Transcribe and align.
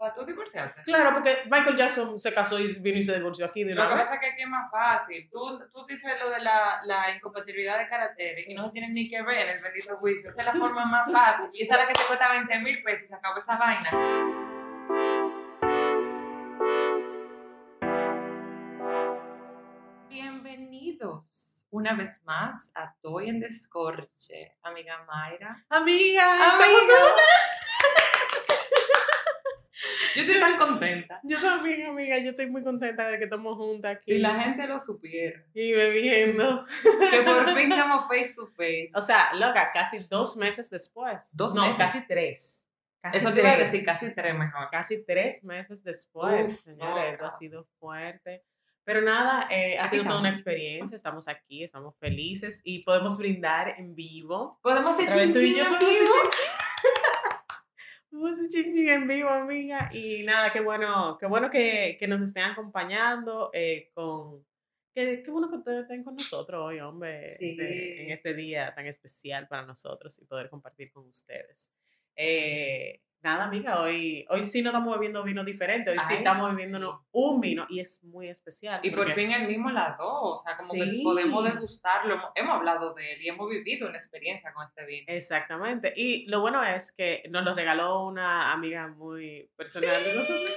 ¿Para 0.00 0.14
tú 0.14 0.24
divorciarte? 0.24 0.82
Claro, 0.84 1.12
porque 1.12 1.42
Michael 1.50 1.76
Jackson 1.76 2.18
se 2.18 2.32
casó 2.32 2.58
y 2.58 2.72
vino 2.80 2.96
y 2.96 3.02
se 3.02 3.18
divorció 3.18 3.44
aquí 3.44 3.64
de 3.64 3.74
Lo 3.74 3.82
que 3.82 3.88
vez. 3.96 4.04
pasa 4.04 4.14
es 4.14 4.20
que 4.20 4.26
aquí 4.28 4.42
es 4.44 4.48
más 4.48 4.70
fácil. 4.70 5.28
Tú, 5.30 5.58
tú 5.70 5.84
dices 5.86 6.18
lo 6.18 6.30
de 6.30 6.40
la, 6.40 6.80
la 6.86 7.14
incompatibilidad 7.14 7.78
de 7.78 7.86
caracteres 7.86 8.48
y 8.48 8.54
no 8.54 8.64
se 8.64 8.72
tienen 8.72 8.94
ni 8.94 9.10
que 9.10 9.20
ver 9.20 9.50
el 9.50 9.62
bendito 9.62 9.98
juicio. 9.98 10.30
Esa 10.30 10.40
es 10.40 10.46
la 10.46 10.54
forma 10.54 10.86
más 10.86 11.12
fácil. 11.12 11.50
Y 11.52 11.64
esa 11.64 11.74
es 11.74 11.80
la 11.82 11.86
que 11.86 11.92
te 11.92 12.02
cuesta 12.06 12.30
20 12.30 12.58
mil 12.60 12.82
pesos 12.82 13.04
y 13.04 13.06
se 13.08 13.14
acabó 13.14 13.36
esa 13.36 13.58
vaina. 13.58 13.90
Bienvenidos 20.30 21.64
una 21.70 21.94
vez 21.94 22.22
más 22.24 22.72
a 22.74 22.94
Toy 23.02 23.28
en 23.28 23.40
Descorche, 23.40 24.56
amiga 24.62 25.04
Mayra. 25.06 25.64
Amiga, 25.68 26.36
estamos. 26.36 26.82
Yo 30.14 30.22
estoy 30.22 30.40
tan 30.40 30.56
contenta. 30.56 31.20
Yo 31.22 31.40
también, 31.40 31.86
amiga, 31.86 32.18
yo 32.18 32.30
estoy 32.30 32.50
muy 32.50 32.62
contenta 32.62 33.08
de 33.08 33.18
que 33.18 33.24
estamos 33.24 33.56
juntas 33.56 33.96
aquí. 33.96 34.12
Si 34.12 34.18
la 34.18 34.34
gente 34.42 34.66
lo 34.66 34.78
supiera. 34.80 35.44
Y 35.54 35.72
bebiendo. 35.72 36.66
Que 37.10 37.22
por 37.22 37.54
fin 37.54 37.72
estamos 37.72 38.06
face 38.08 38.34
to 38.34 38.46
face. 38.46 38.90
O 38.94 39.00
sea, 39.00 39.32
loca, 39.34 39.70
casi 39.72 40.00
dos 40.08 40.36
meses 40.36 40.70
después. 40.70 41.30
Dos 41.36 41.54
no, 41.54 41.62
meses. 41.62 41.76
casi 41.76 42.06
tres. 42.06 42.66
Casi 43.00 43.18
Eso 43.18 43.32
te 43.32 43.40
iba 43.40 43.52
a 43.52 43.56
decir 43.56 43.84
casi 43.84 44.14
tres 44.14 44.34
mejor. 44.34 44.68
Casi 44.70 45.04
tres 45.04 45.42
meses 45.44 45.82
después, 45.82 46.48
Uf, 46.48 46.64
señores, 46.64 47.12
esto 47.12 47.26
ha 47.26 47.30
sido 47.30 47.66
fuerte. 47.78 48.44
Pero 48.84 49.02
nada, 49.02 49.46
eh, 49.50 49.78
ha 49.78 49.86
sido 49.86 50.04
toda 50.04 50.18
una 50.18 50.30
experiencia, 50.30 50.96
estamos 50.96 51.28
aquí, 51.28 51.62
estamos 51.62 51.94
felices 51.98 52.60
y 52.64 52.80
podemos 52.80 53.18
brindar 53.18 53.74
en 53.78 53.94
vivo. 53.94 54.58
Podemos 54.62 54.96
yo 54.98 55.20
en 55.20 55.32
vivo. 55.32 55.76
Vamos 58.10 58.30
a 58.32 58.34
hacer 58.34 58.48
chin 58.48 58.72
chin 58.74 58.88
en 58.88 59.06
vivo, 59.08 59.28
amiga. 59.28 59.88
Y 59.92 60.22
nada, 60.24 60.50
qué 60.52 60.60
bueno, 60.60 61.16
qué 61.18 61.26
bueno 61.26 61.48
que, 61.50 61.96
que 61.98 62.08
nos 62.08 62.20
estén 62.20 62.44
acompañando 62.44 63.50
eh, 63.52 63.90
con... 63.94 64.44
Qué, 64.92 65.22
qué 65.24 65.30
bueno 65.30 65.48
que 65.48 65.56
ustedes 65.58 65.82
estén 65.82 66.02
con 66.02 66.14
nosotros 66.16 66.60
hoy, 66.60 66.80
hombre, 66.80 67.30
Sí. 67.34 67.50
este- 67.50 68.02
en 68.02 68.10
este 68.10 68.34
día 68.34 68.74
tan 68.74 68.86
especial 68.86 69.46
para 69.46 69.64
nosotros 69.64 70.18
y 70.20 70.24
poder 70.24 70.50
compartir 70.50 70.90
con 70.90 71.06
ustedes. 71.06 71.70
Eh, 72.16 73.00
nada, 73.22 73.44
amiga, 73.44 73.80
hoy, 73.80 74.26
hoy 74.28 74.44
sí 74.44 74.62
no 74.62 74.70
estamos 74.70 74.94
bebiendo 74.94 75.22
vino 75.22 75.44
diferente, 75.44 75.90
hoy 75.90 75.98
sí 76.08 76.14
estamos 76.14 76.50
sí. 76.50 76.56
bebiéndonos 76.56 77.00
un 77.12 77.40
vino 77.40 77.66
y 77.68 77.80
es 77.80 78.02
muy 78.04 78.28
especial. 78.28 78.80
Y 78.82 78.90
por 78.90 79.10
fin 79.12 79.30
el 79.32 79.46
mismo 79.46 79.70
las 79.70 79.96
dos. 79.98 80.08
O 80.22 80.36
sea, 80.36 80.52
como 80.56 80.72
que 80.72 81.00
podemos 81.02 81.44
degustarlo. 81.44 82.20
Hemos- 82.34 82.56
hablado 82.56 82.94
de 82.94 83.12
él 83.12 83.22
y 83.22 83.28
hemos 83.28 83.48
vivido 83.48 83.88
una 83.88 83.96
experiencia 83.96 84.52
con 84.52 84.64
este 84.64 84.84
vino. 84.84 85.04
Exactamente. 85.06 85.92
Y 85.96 86.26
lo 86.26 86.40
bueno 86.40 86.64
es 86.64 86.92
que 86.92 87.22
nos 87.30 87.44
lo 87.44 87.54
regaló 87.54 88.04
una 88.06 88.52
amiga 88.52 88.88
muy 88.88 89.48
personal 89.56 89.94
de 90.02 90.14
nosotros. 90.14 90.50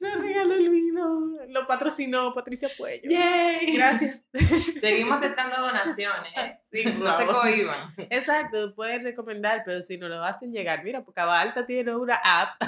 Nos 0.00 0.20
regaló 0.20 0.54
el 0.54 0.70
vino, 0.70 1.36
lo 1.48 1.66
patrocinó 1.66 2.34
Patricia 2.34 2.68
Puello. 2.76 3.10
¡Yay! 3.10 3.76
Gracias. 3.76 4.24
Seguimos 4.80 5.18
aceptando 5.18 5.60
donaciones. 5.60 6.32
Sí, 6.72 6.84
no 6.98 7.12
se 7.12 7.26
cohiban. 7.26 7.94
Exacto, 8.10 8.74
pueden 8.74 9.04
recomendar, 9.04 9.62
pero 9.64 9.82
si 9.82 9.98
no 9.98 10.08
lo 10.08 10.22
hacen 10.24 10.52
llegar, 10.52 10.82
mira, 10.84 11.04
porque 11.04 11.20
Alta 11.20 11.66
tiene 11.66 11.94
una 11.94 12.20
app. 12.22 12.62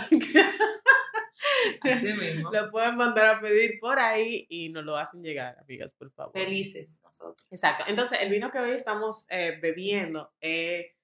Así 1.81 2.13
mismo. 2.13 2.51
lo 2.51 2.71
pueden 2.71 2.97
mandar 2.97 3.37
a 3.37 3.41
pedir 3.41 3.79
por 3.81 3.99
ahí 3.99 4.47
y 4.49 4.69
nos 4.69 4.85
lo 4.85 4.97
hacen 4.97 5.23
llegar, 5.23 5.57
amigas, 5.61 5.93
por 5.99 6.11
favor. 6.13 6.33
Felices 6.33 7.01
nosotros. 7.03 7.47
Exacto. 7.51 7.85
Entonces, 7.89 8.21
el 8.21 8.31
vino 8.31 8.51
que 8.51 8.59
hoy 8.59 8.71
estamos 8.73 9.27
eh, 9.31 9.59
bebiendo 9.61 10.33
eh, 10.41 10.96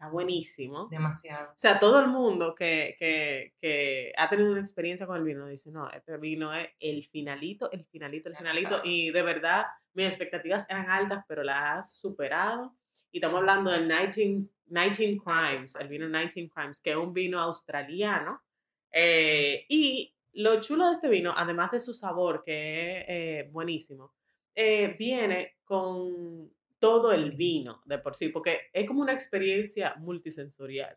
está 0.00 0.08
buenísimo. 0.08 0.88
Demasiado. 0.90 1.50
O 1.50 1.58
sea, 1.58 1.78
todo 1.78 2.00
el 2.00 2.08
mundo 2.08 2.54
que, 2.54 2.96
que, 2.98 3.52
que 3.60 4.14
ha 4.16 4.30
tenido 4.30 4.50
una 4.50 4.60
experiencia 4.60 5.06
con 5.06 5.18
el 5.18 5.24
vino 5.24 5.46
dice, 5.46 5.70
no, 5.70 5.90
este 5.90 6.16
vino 6.16 6.54
es 6.54 6.70
el 6.80 7.06
finalito, 7.06 7.70
el 7.70 7.84
finalito, 7.84 8.30
el 8.30 8.36
finalito. 8.36 8.80
Y 8.82 9.10
de 9.10 9.22
verdad, 9.22 9.66
mis 9.92 10.06
expectativas 10.06 10.68
eran 10.70 10.88
altas, 10.88 11.22
pero 11.28 11.42
las 11.42 11.78
has 11.78 11.96
superado. 11.96 12.74
Y 13.12 13.18
estamos 13.18 13.40
hablando 13.40 13.70
del 13.70 13.88
19, 13.88 14.48
19 14.68 15.20
Crimes, 15.22 15.76
el 15.76 15.88
vino 15.88 16.06
19 16.06 16.30
Crimes, 16.30 16.80
que 16.80 16.90
es 16.92 16.96
un 16.96 17.12
vino 17.12 17.38
australiano. 17.38 18.40
Eh, 18.90 19.66
y 19.68 20.14
lo 20.32 20.60
chulo 20.62 20.86
de 20.86 20.92
este 20.94 21.10
vino, 21.10 21.34
además 21.36 21.72
de 21.72 21.80
su 21.80 21.92
sabor, 21.92 22.42
que 22.42 23.00
es 23.00 23.04
eh, 23.06 23.48
buenísimo, 23.52 24.14
eh, 24.54 24.96
viene 24.98 25.56
con 25.62 26.50
todo 26.80 27.12
el 27.12 27.32
vino 27.32 27.82
de 27.84 27.98
por 27.98 28.16
sí, 28.16 28.30
porque 28.30 28.70
es 28.72 28.86
como 28.86 29.02
una 29.02 29.12
experiencia 29.12 29.94
multisensorial. 29.98 30.96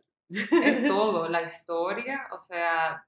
Es 0.64 0.88
todo. 0.88 1.30
La 1.30 1.44
historia, 1.44 2.28
o 2.32 2.38
sea, 2.40 3.06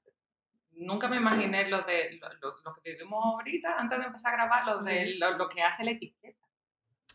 nunca 0.72 1.08
me 1.08 1.16
imaginé 1.16 1.68
lo 1.68 1.82
de 1.82 2.18
lo, 2.20 2.28
lo- 2.40 2.56
lo 2.64 2.72
que 2.74 2.92
vivimos 2.92 3.24
ahorita 3.24 3.78
antes 3.78 3.98
de 3.98 4.04
empezar 4.04 4.34
a 4.34 4.36
grabar, 4.36 4.66
lo, 4.66 4.82
de, 4.82 5.14
lo 5.16 5.48
que 5.48 5.62
hace 5.62 5.82
la 5.84 5.92
etiqueta. 5.92 6.38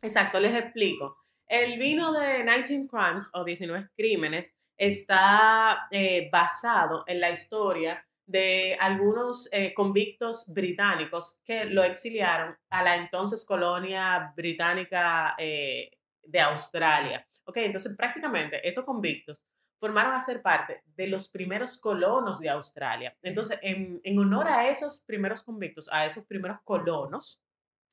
Exacto, 0.01 0.39
les 0.39 0.53
explico. 0.55 1.17
El 1.47 1.77
vino 1.77 2.11
de 2.13 2.43
19 2.43 2.87
Crimes 2.89 3.29
o 3.33 3.43
19 3.43 3.89
Crímenes 3.95 4.55
está 4.77 5.87
eh, 5.91 6.29
basado 6.31 7.03
en 7.07 7.19
la 7.21 7.29
historia 7.29 8.03
de 8.25 8.77
algunos 8.79 9.49
eh, 9.51 9.73
convictos 9.73 10.45
británicos 10.53 11.41
que 11.43 11.65
lo 11.65 11.83
exiliaron 11.83 12.55
a 12.69 12.83
la 12.83 12.95
entonces 12.95 13.45
colonia 13.45 14.33
británica 14.35 15.35
eh, 15.37 15.91
de 16.23 16.39
Australia. 16.39 17.27
Ok, 17.43 17.57
entonces 17.57 17.95
prácticamente 17.97 18.67
estos 18.67 18.85
convictos 18.85 19.43
formaron 19.79 20.13
a 20.13 20.21
ser 20.21 20.41
parte 20.41 20.83
de 20.85 21.07
los 21.07 21.27
primeros 21.29 21.79
colonos 21.79 22.39
de 22.39 22.49
Australia. 22.49 23.11
Entonces, 23.23 23.59
en, 23.63 23.99
en 24.03 24.19
honor 24.19 24.47
a 24.47 24.69
esos 24.69 25.03
primeros 25.03 25.41
convictos, 25.41 25.89
a 25.91 26.05
esos 26.05 26.23
primeros 26.25 26.59
colonos, 26.63 27.41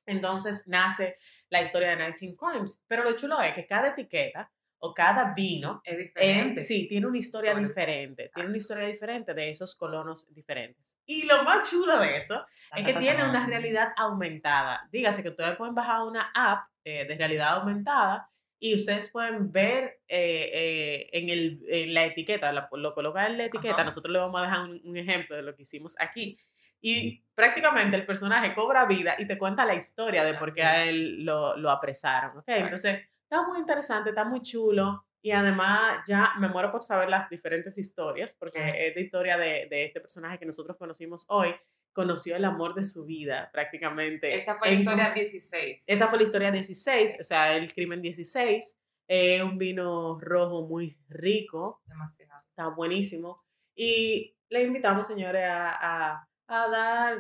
entonces 0.07 0.69
nace 0.69 1.19
la 1.49 1.63
historia 1.63 1.97
de 1.97 2.05
19 2.05 2.37
Crimes. 2.37 2.85
Pero 2.87 3.05
lo 3.05 3.17
chulo 3.17 3.41
es 3.41 3.55
que 3.55 3.67
cada 3.67 3.89
etiqueta 3.89 4.53
o 4.81 4.95
cada 4.95 5.35
vino 5.35 5.81
Es 5.85 5.99
diferente. 5.99 6.61
sí, 6.61 6.87
tiene 6.89 7.07
una 7.07 7.19
historia 7.19 7.51
Historia. 7.51 7.69
diferente, 7.69 8.23
Exacto. 8.23 8.35
tiene 8.37 8.49
una 8.49 8.57
historia 8.57 8.87
diferente 8.87 9.35
de 9.35 9.51
esos 9.51 9.75
colonos 9.77 10.33
diferentes. 10.35 10.85
Y 11.07 11.25
lo 11.25 11.43
más 11.43 11.71
chulo 11.71 11.99
de 11.99 12.17
eso 12.17 12.47
es 12.77 12.85
que 12.85 12.93
tiene 12.95 13.29
una 13.29 13.47
realidad 13.47 13.93
aumentada. 13.97 14.87
Dígase 14.93 15.23
que 15.23 15.31
ustedes 15.31 15.57
pueden 15.57 15.75
bajar 15.75 16.03
una 16.03 16.31
app 16.35 16.69
eh, 16.85 17.07
de 17.07 17.15
realidad 17.17 17.55
aumentada 17.55 18.29
y 18.61 18.75
ustedes 18.75 19.11
pueden 19.11 19.51
ver 19.53 20.01
eh, 20.09 20.51
eh, 20.53 21.09
en, 21.13 21.29
el, 21.31 21.63
en 21.69 21.95
la 21.95 22.05
etiqueta, 22.05 22.53
la- 22.53 22.69
lo 22.73 22.93
colocan 22.95 23.31
en 23.33 23.39
la 23.39 23.45
etiqueta, 23.47 23.75
Ajá. 23.77 23.85
nosotros 23.85 24.13
le 24.13 24.19
vamos 24.19 24.41
a 24.41 24.45
dejar 24.45 24.61
un, 24.63 24.81
un 24.85 24.97
ejemplo 24.97 25.35
de 25.37 25.43
lo 25.43 25.55
que 25.57 25.63
hicimos 25.63 25.95
aquí. 25.99 26.39
Y 26.81 27.25
prácticamente 27.35 27.97
el 27.97 28.07
personaje 28.07 28.55
cobra 28.55 28.85
vida 28.85 29.17
y 29.19 29.27
te 29.27 29.37
cuenta 29.39 29.65
la 29.65 29.75
historia 29.75 30.23
de 30.25 30.35
por 30.35 30.55
qué 30.55 30.63
a 30.63 30.85
él 30.85 31.25
lo, 31.25 31.57
lo 31.57 31.71
apresaron. 31.71 32.39
¿ok? 32.39 32.45
Exacto. 32.49 32.65
Entonces, 32.65 33.09
está 33.31 33.47
muy 33.47 33.59
interesante, 33.59 34.11
está 34.11 34.25
muy 34.25 34.41
chulo. 34.43 35.05
Y 35.21 35.33
además 35.33 35.99
ya 36.07 36.33
me 36.39 36.49
muero 36.49 36.71
por 36.71 36.83
saber 36.85 37.09
las 37.09 37.29
diferentes 37.29 37.77
historias, 37.77 38.37
porque 38.39 38.61
Claro. 38.61 38.75
esta 38.79 39.01
historia 39.01 39.37
de, 39.37 39.67
de 39.69 39.85
este 39.87 40.01
personaje 40.01 40.39
que 40.39 40.47
nosotros 40.47 40.77
conocimos 40.77 41.27
hoy, 41.29 41.55
conoció 41.93 42.37
el 42.37 42.45
amor 42.45 42.75
de 42.75 42.85
su 42.85 43.05
vida 43.05 43.51
prácticamente. 43.53 44.33
Esta 44.35 44.55
fue 44.57 44.69
la 44.69 44.75
historia 44.75 45.11
16. 45.13 45.85
Esa 45.89 46.07
fue 46.07 46.19
la 46.19 46.23
historia 46.25 46.51
16, 46.53 47.17
o 47.21 47.25
sea, 47.25 47.57
el 47.57 47.73
crimen 47.75 48.01
16. 48.01 48.79
eh, 49.09 49.43
un 49.43 49.59
vino 49.59 50.19
rojo 50.21 50.67
muy 50.69 50.97
rico, 51.09 51.83
Demasiado. 51.87 52.41
está 52.51 52.69
buenísimo. 52.69 53.35
Y 53.75 54.37
le 54.51 54.63
invitamos, 54.63 55.09
señores, 55.09 55.45
a, 55.51 55.71
a, 56.13 56.29
a 56.47 56.69
dar, 56.69 57.19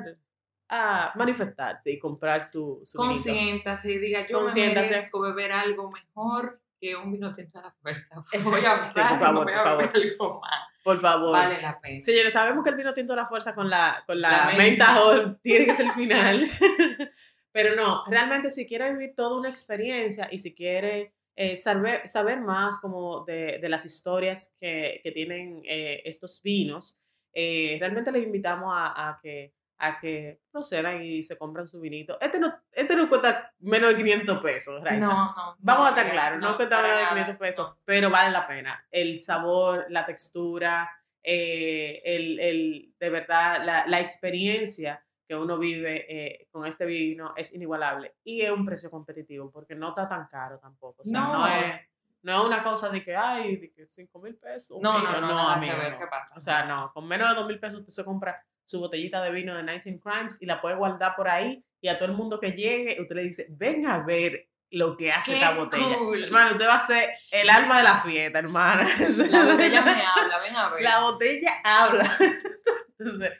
a 0.68 1.12
manifestarse 1.14 1.90
y 1.90 1.98
comprar 1.98 2.42
su, 2.42 2.82
su. 2.84 2.98
Consiéntase 2.98 3.92
y 3.92 3.98
diga, 3.98 4.26
yo 4.26 4.40
me 4.42 4.52
merezco 4.54 5.20
beber 5.20 5.52
algo 5.52 5.90
mejor 5.90 6.60
que 6.80 6.94
un 6.94 7.10
vino 7.12 7.32
tinto 7.32 7.58
a 7.58 7.62
la 7.62 7.70
fuerza. 7.82 8.22
Exacto. 8.32 8.50
Voy 8.50 8.64
a 8.64 8.92
Sí, 8.92 9.00
por 9.00 9.18
favor, 9.18 9.44
voy 9.44 9.54
por 9.54 9.66
a 9.66 9.74
beber 9.76 9.86
favor. 9.90 10.02
algo 10.04 10.40
más. 10.40 10.60
Por 10.84 11.00
favor. 11.00 11.32
Vale 11.32 11.60
la 11.60 11.80
pena. 11.80 12.00
Señores, 12.00 12.32
sabemos 12.32 12.62
que 12.64 12.70
el 12.70 12.76
vino 12.76 12.94
tinto 12.94 13.12
de 13.12 13.16
la 13.16 13.26
fuerza 13.26 13.54
con 13.54 13.68
la, 13.68 14.02
con 14.06 14.20
la, 14.20 14.46
La 14.46 14.52
menta, 14.56 14.94
tiene 15.42 15.66
que 15.66 15.76
ser 15.76 15.86
el 15.86 15.92
final. 15.92 16.50
Pero 17.52 17.74
no, 17.74 18.04
realmente 18.06 18.50
si 18.50 18.68
quiere 18.68 18.92
vivir 18.92 19.14
toda 19.16 19.38
una 19.38 19.48
experiencia 19.48 20.28
y 20.30 20.38
si 20.38 20.54
quiere 20.54 21.14
eh, 21.34 21.56
saber, 21.56 22.06
saber 22.06 22.40
más 22.40 22.80
como 22.80 23.24
de, 23.24 23.58
de 23.60 23.68
las 23.68 23.84
historias 23.84 24.54
que, 24.60 25.00
que 25.02 25.10
tienen 25.12 25.62
eh, 25.64 26.02
estos 26.04 26.40
vinos, 26.42 27.00
eh, 27.32 27.76
realmente 27.80 28.12
les 28.12 28.22
invitamos 28.22 28.72
a, 28.74 29.08
a 29.08 29.20
que, 29.20 29.54
a 29.78 29.98
que 30.00 30.40
procedan 30.50 31.02
y 31.02 31.22
se 31.22 31.38
compran 31.38 31.66
su 31.68 31.80
vinito. 31.80 32.18
Este 32.20 32.38
no, 32.40 32.52
este 32.72 32.96
no 32.96 33.08
cuesta 33.08 33.52
menos 33.60 33.90
de 33.90 33.96
500 33.96 34.38
pesos, 34.42 34.82
Raiza. 34.82 35.06
No, 35.06 35.34
no. 35.34 35.56
Vamos 35.58 35.86
a 35.86 35.90
no, 35.90 35.96
estar 35.96 36.00
amiga, 36.06 36.12
claros, 36.12 36.40
no, 36.40 36.56
cuesta 36.56 36.76
para 36.76 36.82
menos 36.88 36.98
de 36.98 37.04
nada, 37.04 37.14
500 37.26 37.36
pesos, 37.38 37.68
no. 37.70 37.78
pero 37.84 38.10
vale 38.10 38.30
la 38.32 38.46
pena. 38.46 38.86
El 38.90 39.18
sabor, 39.20 39.86
la 39.88 40.04
textura, 40.04 40.90
eh, 41.22 42.00
el, 42.04 42.40
el- 42.40 42.94
de 42.98 43.10
verdad, 43.10 43.64
la, 43.64 43.86
la 43.86 44.00
experiencia 44.00 45.04
que 45.26 45.36
uno 45.36 45.58
vive 45.58 46.06
eh, 46.08 46.48
con 46.50 46.64
este 46.66 46.86
vino 46.86 47.34
es 47.36 47.52
inigualable 47.54 48.14
y 48.24 48.40
es 48.40 48.50
un 48.50 48.64
precio 48.64 48.90
competitivo 48.90 49.50
porque 49.50 49.74
no 49.74 49.90
está 49.90 50.08
tan 50.08 50.26
caro 50.28 50.58
tampoco. 50.58 51.02
O 51.02 51.04
sea, 51.04 51.20
no, 51.20 51.32
No. 51.40 51.46
es, 51.46 51.80
No 52.22 52.40
es 52.40 52.44
una 52.46 52.62
cosa 52.64 52.88
de 52.88 53.04
que, 53.04 53.14
ay, 53.14 53.56
de 53.56 53.70
que 53.72 53.86
5 53.86 54.18
mil 54.20 54.34
pesos. 54.36 54.78
No, 54.80 54.98
no, 54.98 55.20
no, 55.20 55.28
nada 55.28 55.52
amigo, 55.54 55.76
ver, 55.76 55.92
no. 55.92 55.98
¿qué 55.98 56.06
pasa? 56.06 56.34
O 56.36 56.40
sea, 56.40 56.64
no, 56.64 56.90
con 56.94 57.06
menos 57.06 57.28
de 57.28 57.34
2 57.36 57.46
mil 57.46 57.60
pesos 57.60 57.80
usted 57.80 57.92
se 57.92 58.04
compra 58.04 58.42
su 58.68 58.80
botellita 58.80 59.22
de 59.22 59.30
vino 59.30 59.56
de 59.56 59.62
19 59.62 60.00
Crimes 60.02 60.42
y 60.42 60.46
la 60.46 60.60
puede 60.60 60.76
guardar 60.76 61.16
por 61.16 61.28
ahí 61.28 61.64
y 61.80 61.88
a 61.88 61.98
todo 61.98 62.10
el 62.10 62.16
mundo 62.16 62.38
que 62.38 62.52
llegue, 62.52 63.00
usted 63.00 63.16
le 63.16 63.22
dice, 63.22 63.46
ven 63.50 63.86
a 63.86 64.04
ver 64.04 64.48
lo 64.70 64.94
que 64.94 65.10
hace 65.10 65.32
¡Qué 65.32 65.38
esta 65.38 65.54
botella. 65.54 65.96
cool! 65.96 66.24
Hermano, 66.24 66.52
usted 66.52 66.66
va 66.66 66.74
a 66.74 66.86
ser 66.86 67.08
el 67.30 67.48
alma 67.48 67.78
de 67.78 67.84
la 67.84 68.00
fiesta, 68.00 68.38
hermana. 68.38 68.86
La 69.30 69.44
botella 69.52 69.82
me 69.82 69.90
habla, 70.16 70.38
ven 70.40 70.56
a 70.56 70.68
ver. 70.68 70.82
La 70.82 71.00
botella 71.00 71.50
habla. 71.64 72.18
Entonces, 72.98 73.32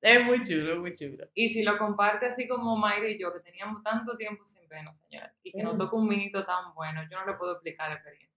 es 0.00 0.24
muy 0.24 0.42
chulo, 0.42 0.74
es 0.74 0.78
muy 0.78 0.94
chulo. 0.94 1.28
Y 1.34 1.48
si 1.48 1.64
lo 1.64 1.76
comparte 1.76 2.26
así 2.26 2.46
como 2.46 2.76
Mayra 2.76 3.08
y 3.08 3.18
yo, 3.18 3.32
que 3.32 3.40
teníamos 3.40 3.82
tanto 3.82 4.16
tiempo 4.16 4.44
sin 4.44 4.68
vernos, 4.68 4.96
señora, 4.96 5.34
y 5.42 5.50
que 5.50 5.62
nos 5.64 5.76
toca 5.76 5.96
un 5.96 6.08
vinito 6.08 6.44
tan 6.44 6.72
bueno, 6.74 7.02
yo 7.10 7.18
no 7.18 7.26
le 7.26 7.34
puedo 7.34 7.54
explicar 7.54 7.88
la 7.88 7.96
experiencia. 7.96 8.27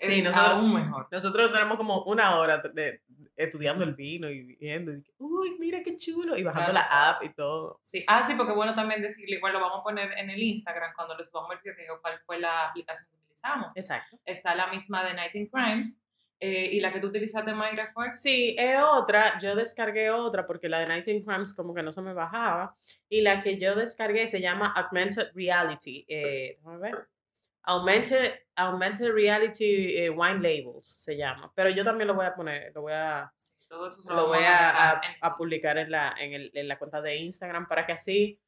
Sí, 0.00 0.22
nosotros- 0.22 0.48
aún 0.52 0.74
mejor. 0.74 1.08
Nosotros 1.10 1.52
tenemos 1.52 1.76
como 1.76 2.02
una 2.04 2.36
hora 2.36 2.58
de, 2.58 3.02
estudiando 3.36 3.84
el 3.84 3.94
vino 3.94 4.28
y 4.30 4.56
viendo. 4.56 4.92
y 4.92 5.02
Uy, 5.18 5.56
mira 5.58 5.82
qué 5.82 5.96
chulo. 5.96 6.36
Y 6.36 6.42
bajando 6.42 6.70
Claro, 6.70 6.74
la 6.74 6.82
sí. 6.84 6.94
app 7.16 7.22
y 7.24 7.34
todo. 7.34 7.78
Sí. 7.82 8.04
Ah, 8.06 8.24
sí, 8.26 8.34
porque 8.34 8.52
bueno 8.52 8.74
también 8.74 9.02
decirle, 9.02 9.36
igual 9.36 9.52
lo 9.52 9.60
vamos 9.60 9.80
a 9.80 9.82
poner 9.82 10.12
en 10.18 10.30
el 10.30 10.42
Instagram 10.42 10.92
cuando 10.94 11.16
les 11.16 11.28
subamos 11.28 11.50
el 11.52 11.72
video, 11.74 12.00
cuál 12.00 12.18
fue 12.26 12.38
la 12.38 12.68
aplicación 12.68 13.10
que 13.10 13.16
utilizamos. 13.18 13.72
Exacto. 13.74 14.18
Está 14.24 14.54
la 14.54 14.66
misma 14.68 15.02
de 15.04 15.14
19 15.14 15.50
Crimes, 15.50 15.98
eh, 16.42 16.70
y 16.72 16.80
la 16.80 16.90
que 16.90 17.00
tú 17.00 17.08
utilizaste, 17.08 17.52
Mayra, 17.52 17.90
fue... 17.92 18.10
Sí, 18.10 18.56
es 18.58 18.82
otra. 18.82 19.38
Yo 19.40 19.54
descargué 19.54 20.10
otra 20.10 20.46
porque 20.46 20.70
la 20.70 20.78
de 20.78 20.86
19 20.86 21.24
Crimes 21.26 21.54
como 21.54 21.74
que 21.74 21.82
no 21.82 21.92
se 21.92 22.00
me 22.00 22.14
bajaba. 22.14 22.74
Y 23.10 23.20
la 23.20 23.42
que 23.42 23.58
yo 23.58 23.74
descargué 23.74 24.26
se 24.26 24.40
llama 24.40 24.72
Augmented 24.74 25.32
Reality. 25.34 26.06
Eh, 26.08 26.56
déjame 26.56 26.78
ver. 26.78 27.08
Augmented, 27.64 28.26
Augmented 28.56 29.12
Reality 29.12 29.96
eh, 29.98 30.10
Wine 30.10 30.38
Labels 30.40 30.86
se 30.88 31.16
llama. 31.16 31.52
Pero 31.54 31.70
yo 31.70 31.84
también 31.84 32.08
lo 32.08 32.14
voy 32.14 32.26
a 32.26 32.34
poner, 32.34 32.72
lo 32.74 32.82
voy 32.82 32.92
a, 32.94 33.32
Todo 33.68 33.86
eso 33.86 34.02
se 34.02 34.12
lo 34.12 34.26
voy 34.28 34.38
a, 34.38 35.00
a- 35.20 35.36
publicar 35.36 35.78
en 35.78 35.90
la, 35.90 36.14
en, 36.18 36.32
el- 36.32 36.50
en 36.54 36.68
la 36.68 36.78
cuenta 36.78 37.00
de 37.02 37.16
Instagram 37.16 37.66
para 37.68 37.86
que 37.86 37.92
así 37.92 38.40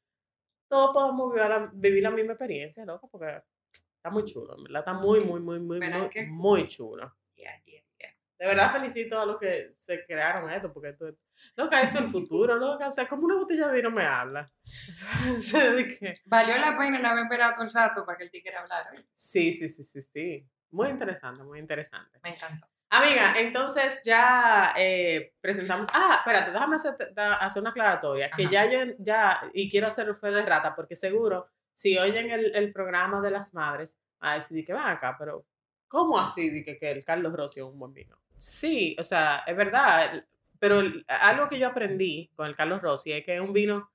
todos 0.69 0.93
podamos 0.93 1.33
vivir 1.33 1.49
la, 1.49 1.71
vivir 1.73 2.03
la 2.03 2.11
misma 2.11 2.33
experiencia, 2.33 2.85
loco, 2.87 3.09
porque 3.11 3.43
está 3.97 4.11
muy 4.11 4.25
chulo, 4.25 4.57
¿verdad? 4.63 4.81
Está 4.81 4.95
muy, 4.95 5.21
Sí, 5.21 5.27
muy, 5.27 5.41
muy, 5.41 5.61
muy, 5.61 5.79
muy, 5.79 6.27
muy 6.31 6.67
chulo. 6.67 7.15
Yeah, 7.37 7.63
yeah, 7.65 7.83
yeah. 7.83 7.83
De 8.43 8.49
verdad 8.49 8.73
felicito 8.73 9.21
a 9.21 9.25
los 9.25 9.39
que 9.39 9.73
se 9.79 10.05
crearon 10.05 10.51
esto, 10.51 10.73
porque 10.73 10.89
esto, 10.89 11.15
loca, 11.55 11.81
esto 11.81 11.99
es 11.99 12.05
el 12.07 12.11
futuro, 12.11 12.57
loca, 12.57 12.89
o 12.89 12.91
sea, 12.91 13.07
como 13.07 13.27
una 13.27 13.37
botella 13.37 13.69
de 13.69 13.77
vino 13.77 13.93
me 13.93 14.05
habla. 14.05 14.51
De 15.45 16.21
Valió 16.25 16.59
la 16.59 16.77
pena 16.77 16.99
el 16.99 17.07
haber 17.07 17.23
esperado 17.23 17.55
todo 17.55 17.63
el 17.67 17.73
rato 17.73 18.05
para 18.05 18.19
que 18.19 18.25
el 18.25 18.33
tigre 18.33 18.57
hablara. 18.57 18.91
sí, 19.15 19.53
sí, 19.53 19.69
sí, 19.69 19.85
sí, 19.85 20.03
sí. 20.03 20.45
Muy 20.73 20.89
interesante, 20.89 21.45
muy 21.45 21.61
interesante. 21.61 22.19
Me 22.25 22.31
encantó. 22.31 22.67
Amiga, 22.91 23.39
entonces 23.39 24.01
ya 24.05 24.75
eh, 24.77 25.35
presentamos. 25.41 25.89
Ah, 25.93 26.17
espérate, 26.19 26.51
déjame 26.51 26.75
hacer, 26.75 26.97
hacer 27.17 27.61
una 27.61 27.71
aclaratoria. 27.71 28.29
Que 28.29 28.49
ya 28.49 28.69
yo, 28.69 28.93
ya, 28.99 29.41
y 29.55 29.71
quiero 29.71 29.87
hacer 29.87 30.13
fe 30.17 30.33
de 30.33 30.43
rata, 30.43 30.75
porque 30.75 30.97
seguro, 30.97 31.47
si 31.75 31.97
oyen 31.97 32.29
el, 32.29 32.57
el 32.57 32.73
programa 32.73 33.21
de 33.21 33.31
las 33.31 33.55
madres, 33.55 34.01
a 34.19 34.35
decir 34.35 34.67
que 34.67 34.73
van 34.73 34.89
acá, 34.89 35.15
pero 35.17 35.47
¿cómo 35.87 36.19
así 36.19 36.51
de 36.51 36.65
que, 36.65 36.77
que 36.77 36.91
el 36.91 37.05
Carlos 37.05 37.33
Rossi 37.33 37.61
es 37.61 37.67
un 37.67 37.79
buen 37.79 37.93
vino? 37.93 38.22
Sí, 38.43 38.97
o 38.99 39.05
sea, 39.05 39.45
es 39.47 39.57
verdad, 39.57 40.25
pero 40.59 40.81
el- 40.81 41.05
algo 41.09 41.49
que 41.49 41.59
yo 41.59 41.69
aprendí 41.69 42.31
con 42.35 42.47
el 42.47 42.57
Carlos 42.57 42.83
Rossi 42.83 43.13
es 43.13 43.25
que 43.25 43.35
es 43.37 43.41
un 43.41 43.53
vino 43.53 43.91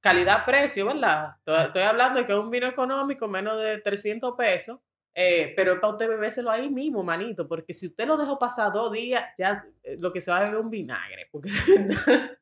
calidad-precio, 0.00 0.86
¿verdad? 0.86 1.34
Estoy, 1.38 1.64
estoy 1.66 1.82
hablando 1.82 2.20
de 2.20 2.26
que 2.26 2.32
es 2.32 2.38
un 2.38 2.50
vino 2.50 2.66
económico, 2.66 3.26
menos 3.28 3.60
de 3.60 3.78
300 3.78 4.34
pesos, 4.36 4.78
eh, 5.14 5.52
pero 5.56 5.74
es 5.74 5.80
para 5.80 5.92
usted 5.94 6.08
bebérselo 6.08 6.50
ahí 6.50 6.70
mismo, 6.70 7.02
manito, 7.02 7.48
porque 7.48 7.74
si 7.74 7.86
usted 7.88 8.06
lo 8.06 8.16
dejó 8.16 8.38
pasar 8.38 8.72
dos 8.72 8.92
días, 8.92 9.24
ya 9.36 9.64
eh, 9.82 9.96
lo 9.98 10.12
que 10.12 10.20
se 10.20 10.30
va 10.30 10.38
a 10.38 10.40
beber 10.40 10.54
es 10.56 10.60
un 10.60 10.70
vinagre, 10.70 11.28
porque 11.32 11.50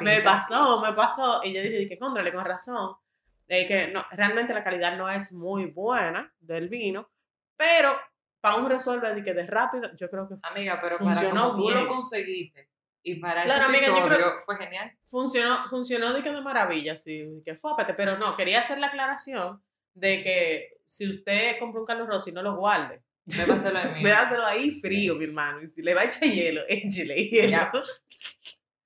me 0.00 0.20
pasó, 0.22 0.80
me 0.80 0.92
pasó, 0.92 1.40
y 1.44 1.52
yo 1.52 1.62
dije 1.62 1.88
que 1.88 1.98
contrale 1.98 2.32
con 2.32 2.44
razón, 2.44 2.96
que 3.66 3.88
no, 3.92 4.04
realmente 4.12 4.54
la 4.54 4.64
calidad 4.64 4.96
no 4.96 5.10
es 5.10 5.32
muy 5.32 5.66
buena 5.66 6.32
del 6.40 6.68
vino, 6.68 7.10
pero 7.56 7.92
para 8.40 8.56
un 8.56 8.68
resuelve 8.68 9.14
de 9.14 9.22
que 9.22 9.34
de 9.34 9.46
rápido, 9.46 9.90
yo 9.96 10.08
creo 10.08 10.28
que 10.28 10.34
Amiga, 10.42 10.78
pero 10.82 10.98
para 10.98 11.28
como 11.30 11.56
tú 11.56 11.68
bien. 11.68 11.78
lo 11.78 11.86
conseguiste 11.86 12.68
y 13.02 13.16
para 13.16 13.44
Claro, 13.44 13.60
ese 13.60 13.68
amiga, 13.70 13.86
yo 13.86 13.96
episodio 14.06 14.16
creo- 14.16 14.42
fue 14.44 14.56
genial. 14.56 14.92
funcionó, 15.06 15.68
funcionó 15.68 16.12
de 16.12 16.22
que 16.22 16.30
de 16.30 16.40
maravilla, 16.40 16.96
sí, 16.96 17.26
que 17.44 17.54
fue, 17.54 17.72
pero 17.96 18.18
no, 18.18 18.36
quería 18.36 18.60
hacer 18.60 18.78
la 18.78 18.88
aclaración 18.88 19.62
de 19.94 20.22
que 20.22 20.78
si 20.86 21.08
usted 21.08 21.58
compra 21.58 21.80
un 21.80 21.86
Carlos 21.86 22.08
Rossi, 22.08 22.32
no 22.32 22.42
lo 22.42 22.56
guarde. 22.56 23.02
Bébaselo 23.24 23.78
ahí. 23.78 24.02
Véaselo 24.04 24.44
ahí 24.44 24.70
frío, 24.80 25.14
mi 25.14 25.24
hermano. 25.24 25.62
Y 25.62 25.68
si 25.68 25.82
le 25.82 25.94
va 25.94 26.00
a 26.02 26.04
echar 26.04 26.28
hielo, 26.28 26.62
échele 26.68 27.14
hielo. 27.28 27.70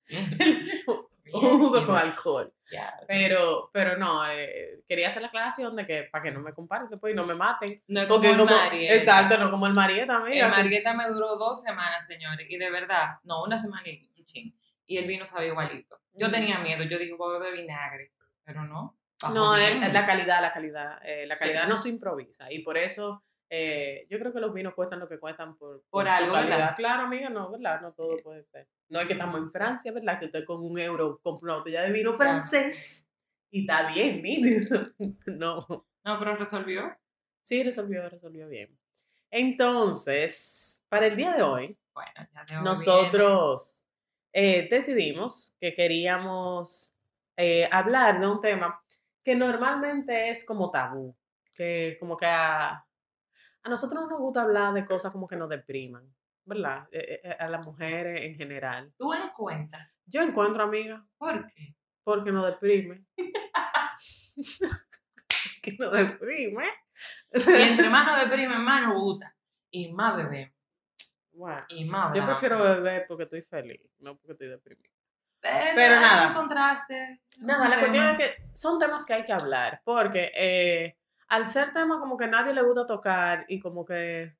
Un 1.33 1.41
jugo 1.59 1.85
con 1.85 1.95
alcohol. 1.95 2.53
Ya. 2.71 2.93
Pero, 3.07 3.69
pero 3.71 3.97
no, 3.97 4.27
eh, 4.29 4.81
quería 4.87 5.09
hacer 5.09 5.21
la 5.21 5.27
aclaración 5.27 5.75
de 5.75 5.85
que 5.85 6.03
para 6.11 6.23
que 6.23 6.31
no 6.31 6.39
me 6.41 6.53
comparen 6.53 6.89
después 6.89 7.13
y 7.13 7.15
no 7.15 7.25
me 7.25 7.35
maten. 7.35 7.83
No 7.87 8.01
es 8.01 8.07
como 8.07 8.23
el 8.27 8.37
como, 8.37 8.55
Marieta. 8.55 8.93
exacto, 8.95 9.37
no 9.37 9.51
como 9.51 9.67
el 9.67 9.73
Marieta, 9.73 10.15
amiga. 10.15 10.45
El 10.47 10.51
Marieta 10.51 10.93
me 10.93 11.07
duró 11.07 11.35
dos 11.35 11.61
semanas, 11.61 12.05
señores, 12.07 12.47
y 12.49 12.57
de 12.57 12.69
verdad, 12.71 13.19
no, 13.23 13.43
una 13.43 13.57
semana 13.57 13.87
y 13.87 14.09
un 14.17 14.25
ching. 14.25 14.53
Y 14.87 14.97
el 14.97 15.05
vino 15.05 15.25
sabía 15.27 15.49
igualito. 15.49 15.99
Yo 16.13 16.31
tenía 16.31 16.59
miedo, 16.59 16.83
yo 16.83 16.97
digo, 16.97 17.17
voy 17.17 17.35
a 17.35 17.39
beber 17.39 17.57
vinagre, 17.59 18.13
pero 18.43 18.63
no. 18.63 18.97
No, 19.33 19.55
el- 19.55 19.79
la 19.93 20.05
calidad, 20.05 20.41
la 20.41 20.51
calidad. 20.51 20.99
eh, 21.03 21.25
la 21.25 21.35
Sí. 21.35 21.39
calidad 21.41 21.67
no 21.67 21.77
se 21.79 21.89
improvisa. 21.89 22.51
Y 22.51 22.59
por 22.59 22.77
eso 22.77 23.23
eh, 23.49 24.07
yo 24.09 24.17
creo 24.19 24.33
que 24.33 24.39
los 24.39 24.53
vinos 24.53 24.73
cuestan 24.73 24.99
lo 24.99 25.07
que 25.07 25.19
cuestan 25.19 25.55
por, 25.57 25.83
Por 25.89 26.07
algo. 26.07 26.33
Claro, 26.75 27.03
amiga, 27.03 27.29
no, 27.29 27.51
¿verdad? 27.51 27.81
No 27.81 27.93
todo 27.93 28.17
puede 28.23 28.43
ser. 28.45 28.67
No 28.89 28.99
es 28.99 29.07
que 29.07 29.13
estamos 29.13 29.37
en 29.37 29.51
Francia, 29.51 29.91
¿verdad? 29.91 30.19
Que 30.19 30.25
usted 30.25 30.45
con 30.45 30.63
un 30.63 30.79
euro 30.79 31.19
compra 31.21 31.53
una 31.53 31.57
botella 31.57 31.83
de 31.83 31.91
vino 31.91 32.13
francés 32.15 33.07
y 33.51 33.61
está 33.61 33.91
bien, 33.91 34.21
mire. 34.21 34.67
no. 35.27 35.65
No, 36.03 36.19
pero 36.19 36.35
resolvió. 36.35 36.95
Sí, 37.41 37.63
resolvió, 37.63 38.09
resolvió 38.09 38.47
bien. 38.47 38.77
Entonces, 39.31 40.83
para 40.89 41.07
el 41.07 41.15
día 41.15 41.35
de 41.35 41.43
hoy, 41.43 41.77
Bueno, 41.93 42.11
ya 42.33 42.45
te 42.45 42.61
nosotros 42.61 43.85
eh, 44.33 44.67
decidimos 44.69 45.55
que 45.59 45.73
queríamos 45.73 46.97
eh, 47.37 47.67
hablar 47.71 48.19
de 48.19 48.27
un 48.27 48.41
tema 48.41 48.81
que 49.23 49.35
normalmente 49.35 50.29
es 50.29 50.45
como 50.45 50.71
tabú, 50.71 51.15
que 51.53 51.97
como 51.99 52.17
que 52.17 52.25
a, 52.25 52.84
a 53.65 53.69
nosotros 53.69 54.03
no 54.03 54.09
nos 54.09 54.19
gusta 54.19 54.43
hablar 54.43 54.73
de 54.73 54.85
cosas 54.85 55.11
como 55.11 55.27
que 55.27 55.35
nos 55.35 55.49
depriman, 55.49 56.07
¿verdad? 56.45 56.87
Eh, 56.91 57.19
eh, 57.23 57.35
a 57.39 57.49
las 57.49 57.65
mujeres 57.65 58.21
en 58.21 58.35
general. 58.35 58.93
Tú 58.95 59.11
en 59.11 59.27
cuenta. 59.29 59.91
Yo 60.05 60.21
encuentro, 60.21 60.63
amiga, 60.63 61.03
¿Por 61.17 61.51
qué? 61.51 61.75
porque 62.03 62.31
nos 62.31 62.45
deprime. 62.45 63.03
que 65.63 65.75
nos 65.79 65.91
deprime. 65.91 66.63
Y 67.33 67.61
entre 67.61 67.89
más 67.89 68.05
nos 68.05 68.19
deprime, 68.19 68.59
más 68.59 68.83
nos 68.83 69.01
gusta. 69.01 69.35
Y 69.71 69.91
más 69.91 70.15
bebemos. 70.15 70.53
Bueno, 71.31 71.65
Y 71.69 71.85
más 71.85 72.15
yo 72.15 72.23
prefiero 72.23 72.61
beber 72.63 73.05
porque 73.07 73.23
estoy 73.23 73.41
feliz, 73.41 73.81
no 73.97 74.15
porque 74.15 74.33
estoy 74.33 74.47
deprimida. 74.49 74.91
Pero, 75.41 75.57
Pero 75.75 75.95
hay 75.95 76.01
nada. 76.01 76.33
contraste. 76.35 77.21
Nada, 77.39 77.67
la 77.67 77.79
cuestión 77.79 78.05
es 78.09 78.17
que 78.17 78.43
son 78.53 78.77
temas 78.77 79.05
que 79.07 79.13
hay 79.15 79.25
que 79.25 79.33
hablar, 79.33 79.81
porque 79.83 80.31
eh, 80.35 80.97
al 81.27 81.47
ser 81.47 81.73
temas 81.73 81.99
como 81.99 82.17
que 82.17 82.25
a 82.25 82.29
nadie 82.29 82.53
le 82.53 82.61
gusta 82.61 82.85
tocar 82.85 83.45
y 83.47 83.59
como 83.59 83.85
que 83.85 84.37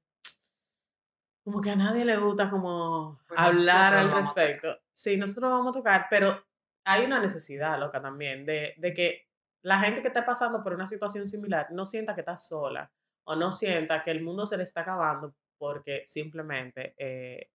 como 1.44 1.62
que 1.62 1.70
a 1.70 1.76
nadie 1.76 2.04
le 2.06 2.18
gusta 2.18 2.50
como 2.50 3.20
Pues 3.28 3.40
hablar 3.40 3.94
al 3.94 4.12
respecto. 4.12 4.80
Sí, 4.92 5.16
nosotros 5.16 5.52
vamos 5.52 5.70
a 5.70 5.80
tocar, 5.80 6.08
pero 6.10 6.44
hay 6.84 7.06
una 7.06 7.20
necesidad, 7.20 7.80
loca, 7.80 8.02
también, 8.02 8.48
de, 8.48 8.74
de 8.78 8.94
que 8.94 9.28
la 9.62 9.80
gente 9.80 10.02
que 10.02 10.08
está 10.08 10.26
pasando 10.26 10.64
por 10.64 10.74
una 10.74 10.88
situación 10.88 11.28
similar 11.28 11.68
no 11.72 11.86
sienta 11.86 12.16
que 12.16 12.22
está 12.22 12.36
sola 12.36 12.92
o 13.26 13.36
no 13.36 13.52
sienta 13.52 14.04
que 14.04 14.12
el 14.12 14.24
mundo 14.24 14.46
se 14.46 14.58
le 14.58 14.64
está 14.64 14.82
acabando 14.82 15.36
porque 15.58 16.04
simplemente 16.06 16.96
eh, 16.98 17.50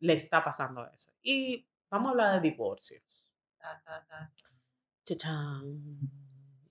le 0.00 0.12
está 0.12 0.42
pasando 0.42 0.86
eso. 0.86 1.12
Y 1.22 1.66
vamos 1.90 2.08
a 2.08 2.10
hablar 2.10 2.34
de 2.34 2.50
divorcios. 2.50 3.32
Chachán. 5.04 5.98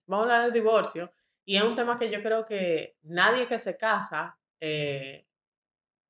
Vamos 0.06 0.24
a 0.24 0.24
hablar 0.24 0.44
del 0.44 0.54
divorcio. 0.54 1.12
Y 1.50 1.56
es 1.56 1.64
un 1.64 1.76
tema 1.76 1.98
que 1.98 2.12
yo 2.12 2.22
creo 2.22 2.46
que 2.46 2.98
nadie 3.04 3.48
que 3.48 3.58
se 3.58 3.78
casa 3.78 4.38
eh, 4.60 5.26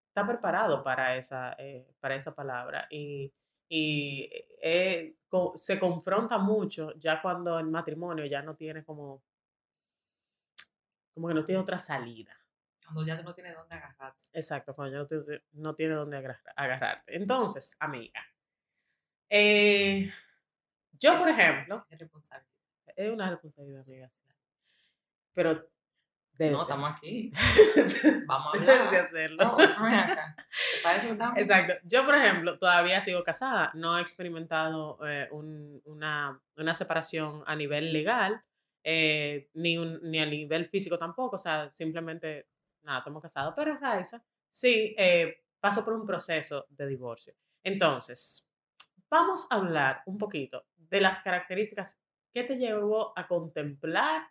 está 0.09 0.25
preparado 0.27 0.83
para 0.83 1.15
esa, 1.15 1.53
eh, 1.59 1.93
para 1.99 2.15
esa 2.15 2.33
palabra. 2.33 2.87
Y, 2.89 3.31
y 3.69 4.27
eh, 4.63 5.15
co- 5.29 5.53
se 5.55 5.79
confronta 5.79 6.39
mucho 6.39 6.91
ya 6.97 7.21
cuando 7.21 7.59
el 7.59 7.67
matrimonio 7.67 8.25
ya 8.25 8.41
no 8.41 8.55
tiene 8.55 8.83
como, 8.83 9.21
como 11.13 11.27
que 11.27 11.35
no 11.35 11.45
tiene 11.45 11.61
otra 11.61 11.77
salida. 11.77 12.35
Cuando 12.83 13.05
ya 13.05 13.21
no 13.21 13.35
tienes 13.35 13.53
dónde 13.55 13.75
agarrarte. 13.75 14.23
Exacto, 14.33 14.73
cuando 14.73 14.93
ya 14.93 14.99
no, 14.99 15.07
tiene- 15.07 15.43
no 15.51 15.73
tiene 15.73 15.93
dónde 15.93 16.17
agarra- 16.17 16.41
agarrarte. 16.55 17.15
Entonces, 17.15 17.77
amiga, 17.79 18.25
yo, 20.99 21.19
por 21.19 21.29
ejemplo, 21.29 21.85
Es 21.91 21.99
responsabilidad. 21.99 22.49
es 22.95 23.11
una 23.11 23.29
responsabilidad, 23.29 23.81
amiga. 23.83 24.09
sí. 24.09 24.26
Pero 25.37 25.69
no, 26.51 26.61
estamos 26.61 26.91
aquí. 26.91 27.31
Vamos 28.27 28.53
a 28.53 28.57
hablar. 28.59 28.91
de 28.91 28.97
hacerlo. 28.97 29.37
No. 29.43 31.33
Exacto. 31.37 31.73
Yo, 31.83 32.05
por 32.05 32.15
ejemplo, 32.15 32.59
todavía 32.59 33.01
sigo 33.01 33.23
casada. 33.23 33.71
No 33.73 33.97
he 33.97 34.01
experimentado 34.01 34.99
eh, 35.07 35.27
un- 35.31 35.81
una, 35.85 36.39
una 36.57 36.73
separación 36.73 37.43
a 37.45 37.55
nivel 37.55 37.91
legal, 37.93 38.43
eh, 38.83 39.49
ni, 39.53 39.77
un, 39.77 39.99
ni 40.03 40.19
a 40.19 40.25
nivel 40.25 40.67
físico 40.69 40.97
tampoco. 40.97 41.35
O 41.35 41.39
sea, 41.39 41.69
simplemente, 41.69 42.47
nada, 42.83 42.99
estamos 42.99 43.21
casados. 43.21 43.53
Pero 43.55 43.77
Raiza, 43.77 44.23
sí, 44.49 44.95
eh, 44.97 45.43
paso 45.59 45.83
por 45.83 45.93
un 45.93 46.05
proceso 46.05 46.65
de 46.69 46.87
divorcio. 46.87 47.33
Entonces, 47.63 48.51
vamos 49.09 49.47
a 49.49 49.55
hablar 49.55 50.03
un 50.05 50.17
poquito 50.17 50.65
de 50.75 51.01
las 51.01 51.19
características 51.21 51.99
que 52.33 52.43
te 52.43 52.57
llevó 52.57 53.13
a 53.17 53.27
contemplar 53.27 54.27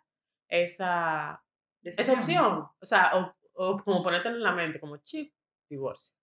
esa, 0.47 1.43
esa 1.83 2.13
opción. 2.13 2.67
O 2.79 2.85
sea, 2.85 3.11
o, 3.15 3.35
o 3.53 3.77
como 3.83 4.03
ponértelo 4.03 4.35
en 4.37 4.43
la 4.43 4.51
mente, 4.53 4.79
como 4.79 4.97
chip, 4.97 5.33
divorcio. 5.69 6.13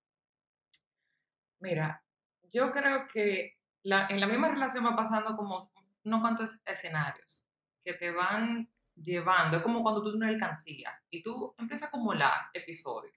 Mira, 1.61 2.05
yo 2.53 2.71
creo 2.71 3.07
que 3.07 3.59
la- 3.83 4.07
en 4.09 4.21
la 4.21 4.27
misma 4.27 4.49
relación 4.49 4.85
va 4.85 4.97
pasando 4.97 5.37
como 5.37 5.59
unos 6.05 6.21
cuantos 6.21 6.61
escenarios 6.65 7.47
que 7.83 7.95
te 7.95 8.11
van 8.11 8.71
llevando. 8.95 9.57
Es 9.59 9.63
como 9.63 9.83
cuando 9.83 10.01
tú 10.03 10.11
tienes 10.11 10.17
una 10.27 10.29
alcancía 10.29 11.03
y 11.11 11.23
tú 11.23 11.55
empiezas 11.59 11.87
a 11.87 11.89
acumular 11.89 12.49
episodios. 12.53 13.15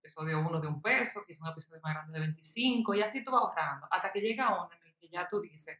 Episodio 0.00 0.38
1 0.40 0.60
de 0.60 0.68
un 0.68 0.80
peso, 0.80 1.24
quizás 1.26 1.42
un 1.42 1.48
episodio 1.48 1.80
más 1.82 1.92
grande 1.94 2.12
de 2.14 2.20
25, 2.20 2.94
y 2.94 3.02
así 3.02 3.22
tú 3.22 3.30
vas 3.30 3.42
ahorrando, 3.42 3.86
hasta 3.90 4.10
que 4.12 4.20
llega 4.20 4.54
uno 4.54 4.70
en 4.72 4.86
el 4.86 4.96
que 4.96 5.08
ya 5.08 5.28
tú 5.28 5.40
dices, 5.40 5.78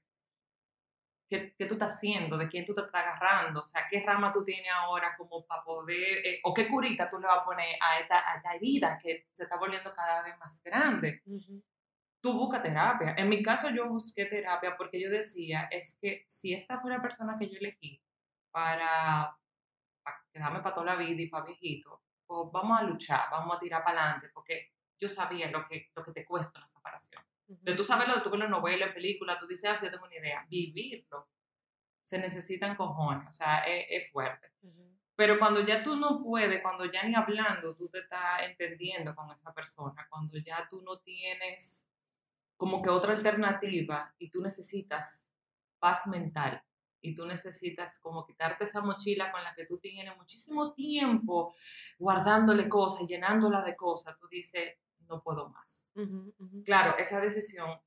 ¿qué, 1.29 1.55
qué 1.57 1.67
tú 1.67 1.75
estás 1.75 1.93
haciendo? 1.93 2.37
¿De 2.37 2.49
quién 2.49 2.65
tú 2.65 2.75
te 2.75 2.81
estás 2.81 3.03
agarrando? 3.03 3.61
O 3.61 3.65
sea, 3.65 3.87
¿qué 3.89 4.03
rama 4.05 4.33
tú 4.33 4.45
tienes 4.45 4.71
ahora 4.73 5.15
como 5.17 5.45
para 5.47 5.63
poder, 5.63 6.27
eh, 6.27 6.41
o 6.45 6.55
qué 6.55 6.69
curita 6.69 7.09
tú 7.09 7.19
le 7.19 7.27
vas 7.27 7.39
a 7.39 7.45
poner 7.45 7.77
a 7.81 8.01
esta, 8.01 8.33
a 8.33 8.37
esta 8.37 8.55
herida 8.55 8.99
que 9.01 9.27
se 9.33 9.45
está 9.45 9.57
volviendo 9.57 9.93
cada 9.95 10.23
vez 10.23 10.39
más 10.39 10.63
grande? 10.63 11.23
tú 12.21 12.33
busca 12.33 12.63
terapia. 12.63 13.15
En 13.17 13.29
mi 13.29 13.43
caso 13.43 13.71
yo 13.71 13.89
busqué 13.89 14.27
terapia 14.27 14.77
porque 14.77 15.01
yo 15.01 15.11
decía, 15.11 15.69
es 15.71 15.97
que 16.01 16.25
si 16.29 16.53
esta 16.53 16.81
fue 16.81 16.91
la 16.91 17.01
persona 17.01 17.37
que 17.39 17.49
yo 17.49 17.59
elegí 17.59 18.03
para, 18.51 19.37
para 20.03 20.25
quedarme 20.33 20.61
para 20.61 20.75
toda 20.75 20.87
la 20.87 20.97
vida 20.97 21.23
y 21.23 21.29
para 21.29 21.45
viejito, 21.45 22.03
pues 22.27 22.51
vamos 22.53 22.81
a 22.81 22.83
luchar, 22.83 23.31
vamos 23.31 23.57
a 23.57 23.59
tirar 23.61 23.85
para 23.85 24.03
adelante, 24.03 24.31
porque 24.35 24.73
yo 24.99 25.09
sabía 25.09 25.51
lo 25.51 25.67
que, 25.67 25.91
lo 25.95 26.05
que 26.05 26.13
te 26.13 26.25
cuesta 26.25 26.59
una 26.59 26.69
separación. 26.69 27.23
De 27.47 27.75
tú 27.75 27.85
sabes 27.85 28.09
lo 28.09 28.17
de 28.17 28.21
tú 28.21 28.31
ves 28.31 28.41
la 28.41 28.49
novela, 28.49 28.87
en 28.87 28.95
película, 28.95 29.39
tú 29.39 29.47
dices, 29.47 29.71
ah, 29.71 29.75
sí, 29.75 29.85
yo 29.85 29.91
tengo 29.91 30.05
una 30.05 30.17
idea. 30.17 30.47
Vivirlo 30.49 31.29
se 32.09 32.19
necesitan 32.19 32.75
cojones, 32.75 33.29
o 33.29 33.33
sea, 33.33 33.59
es, 33.67 33.87
es 33.91 34.11
fuerte. 34.11 34.51
Pero 35.15 35.39
cuando 35.39 35.61
ya 35.67 35.83
tú 35.83 35.95
no 35.95 36.23
puedes, 36.23 36.63
cuando 36.63 36.87
ya 36.87 37.03
ni 37.03 37.15
hablando 37.15 37.75
tú 37.77 37.89
te 37.91 37.99
estás 37.99 38.43
entendiendo 38.45 39.15
con 39.15 39.31
esa 39.31 39.53
persona, 39.53 40.07
cuando 40.09 40.39
ya 40.39 40.67
tú 40.71 40.81
no 40.81 41.01
tienes 41.01 41.91
como 42.57 42.81
que 42.81 42.89
otra 42.89 43.13
alternativa 43.13 44.15
y 44.19 44.31
tú 44.31 44.41
necesitas 44.41 45.29
paz 45.79 46.07
mental 46.07 46.63
y 47.03 47.15
tú 47.15 47.27
necesitas 47.27 47.99
como 47.99 48.25
quitarte 48.25 48.65
esa 48.65 48.81
mochila 48.81 49.31
con 49.31 49.43
la 49.45 49.55
que 49.55 49.67
tú 49.67 49.79
tienes 49.79 50.17
muchísimo 50.17 50.73
tiempo 50.73 51.55
guardándole 51.99 52.71
cosas, 52.71 53.07
llenándola 53.07 53.61
de 53.63 53.77
cosas, 53.77 54.19
tú 54.19 54.29
dices, 54.29 54.79
no 55.09 55.23
puedo 55.23 55.49
más. 55.49 55.91
Ujú, 55.95 56.35
ujú. 56.39 56.63
Claro, 56.65 56.97
esa 56.99 57.21
decisión, 57.21 57.81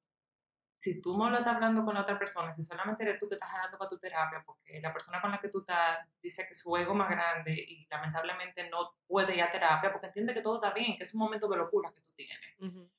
si 0.76 1.00
tú 1.02 1.18
no 1.18 1.30
lo 1.30 1.38
estás 1.38 1.54
hablando 1.56 1.86
con 1.86 1.94
la 1.94 2.02
otra 2.02 2.18
persona, 2.18 2.52
si 2.52 2.64
solamente 2.64 3.04
eres 3.04 3.20
tú 3.20 3.30
que 3.30 3.36
estás 3.36 3.50
jalando 3.52 3.78
para 3.78 3.90
tu 3.90 4.00
terapia, 4.00 4.42
porque 4.46 4.80
la 4.82 4.92
persona 4.92 5.22
con 5.22 5.30
la 5.32 5.40
que 5.40 5.50
tú 5.50 5.60
estás 5.60 6.00
dice 6.22 6.48
que 6.48 6.56
su 6.56 6.76
ego 6.76 6.94
es 6.94 6.98
más 6.98 7.10
grande 7.10 7.54
y 7.54 7.86
lamentablemente 7.90 8.68
no 8.70 8.96
puede 9.08 9.36
ir 9.36 9.44
a 9.44 9.52
terapia 9.52 9.92
porque 9.92 10.08
entiende 10.08 10.34
que 10.34 10.42
todo 10.42 10.56
está 10.56 10.74
bien, 10.74 10.98
que 10.98 11.04
es 11.04 11.14
un 11.14 11.20
momento 11.20 11.48
de 11.48 11.58
locura 11.58 11.92
que 11.94 12.02
tú 12.02 12.12
tienes 12.16 12.60
Ujú. 12.60 12.90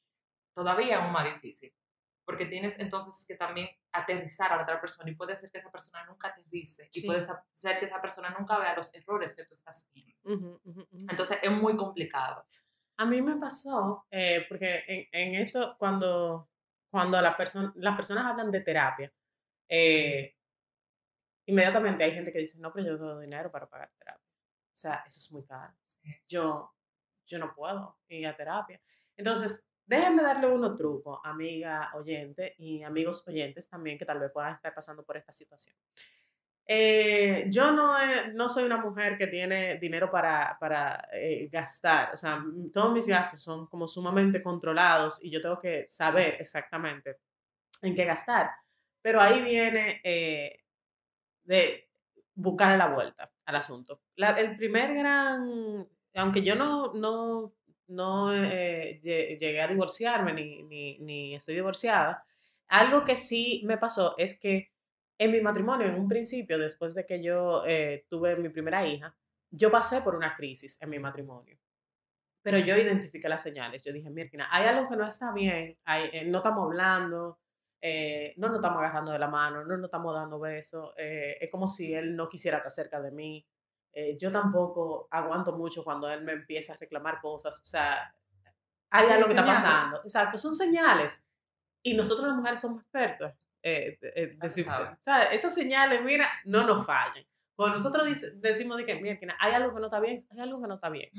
todavía 0.54 1.02
aún 1.02 1.12
más 1.12 1.24
difícil, 1.24 1.74
porque 2.24 2.46
tienes 2.46 2.78
entonces 2.78 3.24
que 3.26 3.34
también 3.34 3.68
aterrizar 3.90 4.52
a 4.52 4.56
la 4.56 4.62
otra 4.62 4.80
persona 4.80 5.10
y 5.10 5.16
puede 5.16 5.34
ser 5.34 5.50
que 5.50 5.58
esa 5.58 5.72
persona 5.72 6.04
nunca 6.06 6.28
aterrice 6.28 6.88
y 6.92 7.00
Sí. 7.00 7.06
puede 7.06 7.20
sa- 7.20 7.44
ser 7.52 7.80
que 7.80 7.86
esa 7.86 8.00
persona 8.00 8.30
nunca 8.30 8.58
vea 8.58 8.76
los 8.76 8.94
errores 8.94 9.34
que 9.34 9.44
tú 9.44 9.54
estás 9.54 9.90
viendo. 9.92 10.60
Entonces 11.10 11.40
es 11.42 11.50
muy 11.50 11.76
complicado. 11.76 12.46
A 12.96 13.04
mí 13.06 13.20
me 13.22 13.36
pasó, 13.36 14.06
eh, 14.10 14.44
porque 14.48 14.84
en, 14.86 15.08
en 15.12 15.34
esto, 15.36 15.76
cuando, 15.78 16.50
cuando 16.90 17.20
la 17.20 17.36
persona, 17.36 17.72
las 17.76 17.96
personas 17.96 18.26
hablan 18.26 18.50
de 18.50 18.60
terapia, 18.60 19.12
eh, 19.68 20.36
inmediatamente 21.46 22.04
hay 22.04 22.12
gente 22.12 22.32
que 22.32 22.38
dice, 22.38 22.58
no, 22.58 22.72
pero 22.72 22.86
yo 22.86 22.92
no 22.92 22.98
tengo 22.98 23.20
dinero 23.20 23.50
para 23.50 23.68
pagar 23.68 23.90
terapia. 23.98 24.28
O 24.72 24.76
sea, 24.76 25.02
eso 25.06 25.18
es 25.18 25.32
muy 25.32 25.44
caro. 25.44 25.72
Yo, 26.28 26.74
yo 27.26 27.38
no 27.38 27.54
puedo 27.54 27.98
ir 28.08 28.26
a 28.26 28.36
terapia. 28.36 28.80
Entonces, 29.16 29.68
déjenme 29.86 30.22
darle 30.22 30.48
unos 30.48 30.76
trucos, 30.76 31.20
amiga 31.24 31.90
oyente 31.94 32.54
y 32.58 32.82
amigos 32.82 33.26
oyentes 33.26 33.68
también 33.68 33.98
que 33.98 34.04
tal 34.04 34.18
vez 34.18 34.30
puedan 34.30 34.54
estar 34.54 34.74
pasando 34.74 35.04
por 35.04 35.16
esta 35.16 35.32
situación. 35.32 35.76
Eh, 36.74 37.46
yo 37.50 37.70
no, 37.72 37.98
he- 38.00 38.32
no 38.32 38.48
soy 38.48 38.64
una 38.64 38.78
mujer 38.78 39.18
que 39.18 39.26
tiene 39.26 39.76
dinero 39.78 40.10
para, 40.10 40.56
para 40.60 41.08
eh, 41.12 41.48
gastar. 41.50 42.14
O 42.14 42.16
sea, 42.16 42.42
todos 42.72 42.92
mis 42.94 43.06
gastos 43.08 43.42
son 43.42 43.66
como 43.66 43.86
sumamente 43.88 44.42
controlados 44.42 45.22
y 45.24 45.30
yo 45.30 45.42
tengo 45.42 45.60
que 45.60 45.86
saber 45.88 46.36
exactamente 46.40 47.18
en 47.82 47.94
qué 47.94 48.04
gastar. 48.06 48.50
Pero 49.02 49.20
ahí 49.20 49.42
viene 49.42 50.00
eh, 50.04 50.60
de 51.44 51.88
buscarle 52.34 52.78
la 52.78 52.88
vuelta 52.88 53.32
al 53.46 53.56
asunto. 53.56 54.02
La- 54.16 54.32
el 54.40 54.56
primer 54.56 54.94
gran, 54.94 55.86
aunque 56.14 56.42
yo 56.42 56.54
no, 56.56 56.92
no, 56.94 57.54
no 57.88 58.32
eh, 58.34 59.00
lle- 59.02 59.38
llegué 59.38 59.60
a 59.62 59.68
divorciarme 59.68 60.32
ni, 60.34 60.62
ni, 60.64 60.98
ni 61.00 61.34
estoy 61.36 61.54
divorciada, 61.56 62.24
algo 62.68 63.04
que 63.04 63.16
sí 63.16 63.62
me 63.66 63.78
pasó 63.78 64.14
es 64.18 64.38
que 64.40 64.71
en 65.24 65.32
mi 65.32 65.40
matrimonio, 65.40 65.86
en 65.86 65.94
un 66.00 66.08
principio, 66.08 66.58
después 66.58 66.94
de 66.94 67.06
que 67.06 67.22
yo 67.22 67.62
eh, 67.66 68.06
tuve 68.08 68.36
mi 68.36 68.48
primera 68.48 68.86
hija, 68.86 69.14
yo 69.50 69.70
pasé 69.70 70.00
por 70.02 70.14
una 70.14 70.34
crisis 70.34 70.80
en 70.82 70.90
mi 70.90 70.98
matrimonio. 70.98 71.58
Pero 72.42 72.58
yo 72.58 72.76
identifiqué 72.76 73.28
las 73.28 73.42
señales. 73.42 73.84
Yo 73.84 73.92
dije, 73.92 74.10
mira, 74.10 74.48
hay 74.50 74.66
algo 74.66 74.88
que 74.88 74.96
no 74.96 75.06
está 75.06 75.32
bien, 75.32 75.78
hay- 75.84 76.10
eh, 76.12 76.24
no 76.24 76.38
estamos 76.38 76.64
hablando, 76.66 77.38
eh, 77.80 78.34
no 78.36 78.48
nos 78.48 78.56
estamos 78.56 78.78
agarrando 78.78 79.12
de 79.12 79.18
la 79.18 79.28
mano, 79.28 79.64
no 79.64 79.76
nos 79.76 79.84
estamos 79.86 80.14
dando 80.14 80.38
besos, 80.40 80.92
eh, 80.96 81.36
es 81.40 81.50
como 81.50 81.66
si 81.66 81.94
él 81.94 82.16
no 82.16 82.28
quisiera 82.28 82.56
estar 82.58 82.72
cerca 82.72 83.00
de 83.00 83.10
mí. 83.12 83.46
eh, 83.94 84.16
yo 84.18 84.32
tampoco 84.32 85.06
aguanto 85.10 85.52
mucho 85.54 85.84
cuando 85.84 86.08
él 86.10 86.24
me 86.24 86.32
empieza 86.32 86.72
a 86.72 86.76
reclamar 86.78 87.20
cosas, 87.20 87.60
o 87.60 87.64
sea, 87.66 88.14
hay 88.88 89.04
Sí, 89.04 89.12
algo 89.12 89.24
que 89.26 89.32
está 89.32 89.42
señales. 89.44 89.62
pasando. 89.62 89.96
Exacto, 90.02 90.38
son 90.38 90.54
señales. 90.54 91.28
Y 91.82 91.92
nosotros 91.94 92.26
las 92.26 92.36
mujeres 92.36 92.58
somos 92.60 92.80
expertos. 92.80 93.32
Eh, 93.62 93.98
eh, 94.02 94.36
decir- 94.38 94.64
sabe. 94.64 94.96
¿sabes? 95.04 95.28
Esas 95.32 95.54
señales, 95.54 96.02
mira, 96.02 96.26
no 96.44 96.66
nos 96.66 96.84
fallan. 96.86 97.24
Cuando 97.56 97.76
nosotros 97.76 98.06
dice- 98.06 98.32
decimos 98.36 98.76
de 98.78 98.86
que, 98.86 98.94
mira, 99.00 99.18
que 99.18 99.28
hay 99.38 99.52
algo 99.52 99.74
que 99.74 99.80
no 99.80 99.86
está 99.86 100.00
bien, 100.00 100.26
hay 100.30 100.40
algo 100.40 100.60
que 100.60 100.68
no 100.68 100.74
está 100.74 100.88
bien. 100.88 101.10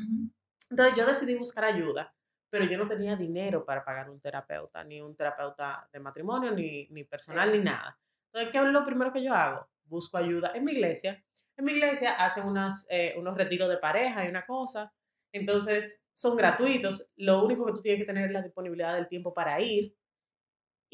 Entonces 0.70 0.96
yo 0.98 1.06
decidí 1.06 1.36
buscar 1.36 1.66
ayuda, 1.66 2.14
pero 2.50 2.66
yo 2.66 2.78
no 2.78 2.88
tenía 2.88 3.16
dinero 3.16 3.64
para 3.66 3.84
pagar 3.86 4.10
un 4.10 4.20
terapeuta, 4.20 4.84
ni 4.84 5.02
un 5.02 5.16
terapeuta 5.16 5.88
de 5.92 6.00
matrimonio, 6.00 6.52
ni, 6.52 6.88
ni 6.90 7.04
personal, 7.04 7.52
ni 7.52 7.60
nada. 7.60 7.98
Entonces, 8.32 8.52
¿qué 8.52 8.58
es 8.58 8.72
lo 8.74 8.84
primero 8.86 9.14
que 9.14 9.24
yo 9.24 9.34
hago? 9.34 9.68
Busco 9.86 10.18
ayuda 10.18 10.52
en 10.56 10.64
mi 10.66 10.72
iglesia. 10.72 11.24
En 11.56 11.66
mi 11.66 11.74
iglesia 11.74 12.14
hacen 12.14 12.48
unas, 12.48 12.88
eh, 12.90 13.14
unos 13.18 13.38
retiros 13.38 13.70
de 13.70 13.78
pareja 13.78 14.26
y 14.26 14.30
una 14.30 14.46
cosa. 14.46 14.92
Entonces, 15.32 16.08
son 16.16 16.36
gratuitos. 16.38 17.12
Lo 17.16 17.44
único 17.44 17.66
que 17.66 17.74
tú 17.74 17.82
tienes 17.82 18.02
que 18.02 18.06
tener 18.08 18.26
es 18.26 18.32
la 18.32 18.42
disponibilidad 18.42 18.96
del 18.96 19.08
tiempo 19.08 19.34
para 19.34 19.60
ir. 19.62 19.94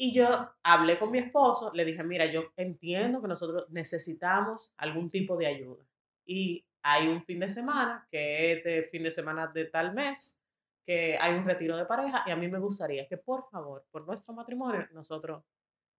Y 0.02 0.14
yo 0.14 0.50
hablé 0.62 0.98
con 0.98 1.10
mi 1.10 1.18
esposo, 1.18 1.72
le 1.74 1.84
dije, 1.84 2.02
mira, 2.02 2.24
yo 2.24 2.54
entiendo 2.56 3.20
que 3.20 3.28
nosotros 3.28 3.66
necesitamos 3.68 4.72
algún 4.78 5.10
tipo 5.10 5.36
de 5.36 5.46
ayuda. 5.46 5.84
Y 6.24 6.66
hay 6.82 7.08
un 7.08 7.22
fin 7.22 7.38
de 7.38 7.48
semana, 7.48 8.08
que 8.10 8.52
es 8.52 8.64
de 8.64 8.88
fin 8.90 9.02
de 9.02 9.10
semana 9.10 9.48
de 9.48 9.66
tal 9.66 9.92
mes, 9.92 10.42
que 10.86 11.18
hay 11.18 11.34
un 11.34 11.44
retiro 11.44 11.76
de 11.76 11.84
pareja 11.84 12.24
y 12.26 12.30
a 12.30 12.36
mí 12.36 12.48
me 12.48 12.58
gustaría 12.58 13.06
que 13.06 13.18
por 13.18 13.50
favor, 13.50 13.84
por 13.90 14.06
nuestro 14.06 14.32
matrimonio, 14.32 14.88
nosotros 14.92 15.44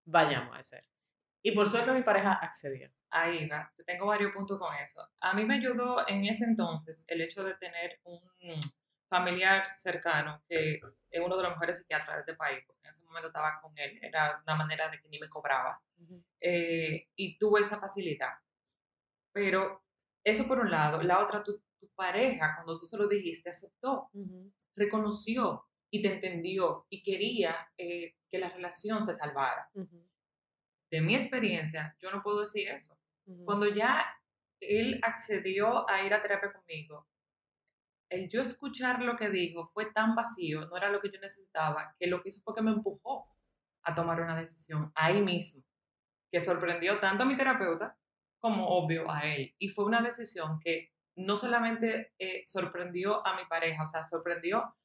vayamos 0.04 0.56
a 0.56 0.62
hacer. 0.62 0.84
Y 1.44 1.52
por 1.52 1.70
suerte 1.70 1.92
mi 1.92 2.02
pareja 2.02 2.34
accedió. 2.34 2.90
Ahí 3.12 3.48
va, 3.48 3.72
tengo 3.86 4.08
varios 4.08 4.34
puntos 4.34 4.58
con 4.58 4.74
eso. 4.78 5.08
A 5.20 5.36
mí 5.36 5.46
me 5.46 5.58
ayudó 5.58 6.08
en 6.08 6.26
ese 6.26 6.46
entonces 6.46 7.06
el 7.08 7.22
hecho 7.22 7.44
de 7.44 7.54
tener 7.54 8.00
un 8.06 8.20
familiar 9.12 9.66
cercano 9.78 10.42
que 10.48 10.80
es 11.10 11.22
uno 11.22 11.36
de 11.36 11.44
los 11.44 11.52
mejores 11.52 11.80
psiquiatras 11.80 12.16
de 12.16 12.20
este 12.22 12.36
país, 12.36 12.64
porque 12.66 12.80
en 12.86 12.92
ese 12.92 13.04
momento 13.04 13.28
estaba 13.28 13.60
con 13.62 13.78
él, 13.78 14.00
era 14.02 14.42
una 14.48 14.56
manera 14.56 14.90
de 14.90 15.02
que 15.02 15.10
ni 15.10 15.20
me 15.20 15.28
cobraba. 15.28 15.82
eh, 16.40 17.10
y 17.18 17.38
tuve 17.38 17.60
esa 17.60 17.78
facilidad. 17.78 18.34
Pero 19.34 19.84
eso 20.24 20.48
por 20.48 20.60
un 20.60 20.72
lado, 20.72 21.02
la 21.04 21.20
otra, 21.20 21.44
tu, 21.44 21.62
tu 21.80 21.90
pareja, 21.94 22.56
cuando 22.56 22.80
tú 22.80 22.86
se 22.86 22.98
lo 22.98 23.08
dijiste, 23.08 23.50
aceptó, 23.50 24.10
reconoció 24.78 25.66
y 25.92 26.02
te 26.02 26.14
entendió 26.14 26.86
y 26.90 27.04
quería 27.04 27.54
eh, 27.78 28.16
que 28.30 28.40
la 28.40 28.48
relación 28.50 29.04
se 29.04 29.14
salvara. 29.14 29.70
De 30.90 31.02
mi 31.02 31.16
experiencia, 31.16 31.96
yo 32.00 32.12
no 32.12 32.24
puedo 32.24 32.40
decir 32.42 32.70
eso. 32.70 32.98
Cuando 33.46 33.68
ya 33.68 34.06
él 34.62 35.00
accedió 35.04 35.90
a 35.90 36.02
ir 36.04 36.14
a 36.14 36.22
terapia 36.22 36.54
conmigo, 36.54 37.08
el 38.12 38.30
yo 38.30 38.42
escuchar 38.42 39.02
lo 39.02 39.16
que 39.16 39.30
dijo 39.30 39.66
fue 39.66 39.92
tan 39.92 40.16
vacío, 40.16 40.66
no 40.68 40.78
era 40.78 40.90
lo 40.90 41.00
que 41.00 41.10
yo 41.10 41.20
necesitaba, 41.20 41.96
que 41.98 42.08
lo 42.08 42.22
que 42.22 42.30
hizo 42.30 42.42
fue 42.44 42.54
que 42.54 42.62
me 42.62 42.72
empujó 42.72 43.28
a 43.84 43.96
tomar 43.96 44.22
una 44.22 44.38
decisión 44.38 44.92
ahí 44.96 45.22
mismo, 45.22 45.64
que 46.30 46.40
sorprendió 46.40 47.00
tanto 47.00 47.24
a 47.24 47.26
mi 47.26 47.38
terapeuta 47.38 47.98
como 48.40 48.68
obvio 48.68 49.10
a 49.10 49.22
él. 49.22 49.56
Y 49.58 49.70
fue 49.70 49.86
una 49.86 50.02
decisión 50.02 50.60
que 50.60 50.92
no 51.16 51.38
solamente 51.38 52.14
eh, 52.20 52.44
sorprendió 52.46 53.26
a 53.26 53.36
mi 53.36 53.46
pareja, 53.46 53.84
o 53.84 53.88
sea, 53.88 54.04
sorprendió 54.04 54.76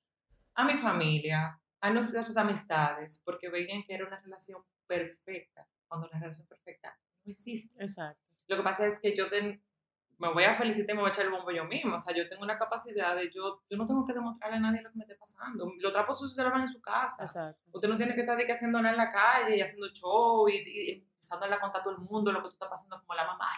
a 0.54 0.64
mi 0.64 0.76
familia, 0.76 1.60
a 1.80 1.90
nuestras 1.90 2.36
amistades, 2.36 3.20
porque 3.24 3.48
veían 3.48 3.82
que 3.82 3.94
era 3.94 4.06
una 4.06 4.20
relación 4.20 4.62
perfecta, 4.86 5.66
cuando 5.88 6.08
la 6.12 6.20
relación 6.20 6.46
perfecta 6.46 6.96
no 7.24 7.30
existe. 7.30 7.82
Exacto. 7.82 8.20
Lo 8.46 8.56
que 8.56 8.62
pasa 8.62 8.86
es 8.86 9.00
que 9.00 9.16
yo 9.16 9.28
me 10.18 10.32
voy 10.32 10.44
a 10.44 10.56
felicitar 10.56 10.94
y 10.94 10.96
me 10.96 11.02
voy 11.02 11.10
a 11.10 11.12
echar 11.12 11.26
el 11.26 11.32
bombo 11.32 11.50
yo 11.50 11.64
mismo. 11.64 11.96
O 11.96 11.98
sea, 11.98 12.14
yo 12.14 12.28
tengo 12.28 12.42
una 12.42 12.58
capacidad 12.58 13.14
de 13.14 13.30
yo, 13.32 13.62
yo 13.68 13.76
no 13.76 13.86
tengo 13.86 14.04
que 14.04 14.14
demostrarle 14.14 14.56
a 14.56 14.60
nadie 14.60 14.82
lo 14.82 14.90
que 14.90 14.98
me 14.98 15.04
esté 15.04 15.16
pasando. 15.16 15.72
Los 15.78 15.92
trapos 15.92 16.18
sucios 16.18 16.34
se 16.34 16.42
lavan 16.42 16.62
en 16.62 16.68
su 16.68 16.80
casa. 16.80 17.22
Exacto. 17.22 17.60
Usted 17.72 17.88
no 17.88 17.96
tiene 17.96 18.14
que 18.14 18.20
estar 18.20 18.38
haciendo 18.50 18.80
nada 18.80 18.92
en 18.92 18.96
la 18.96 19.10
calle 19.10 19.56
y 19.56 19.60
haciendo 19.60 19.88
show 19.88 20.48
y, 20.48 20.54
y 20.54 20.90
empezando 20.90 21.46
a 21.46 21.60
contar 21.60 21.80
a 21.80 21.84
todo 21.84 21.94
el 21.94 22.02
mundo 22.02 22.32
lo 22.32 22.38
que 22.40 22.48
tú 22.48 22.54
estás 22.54 22.68
pasando 22.68 23.00
como 23.00 23.14
la 23.14 23.26
mamá. 23.26 23.48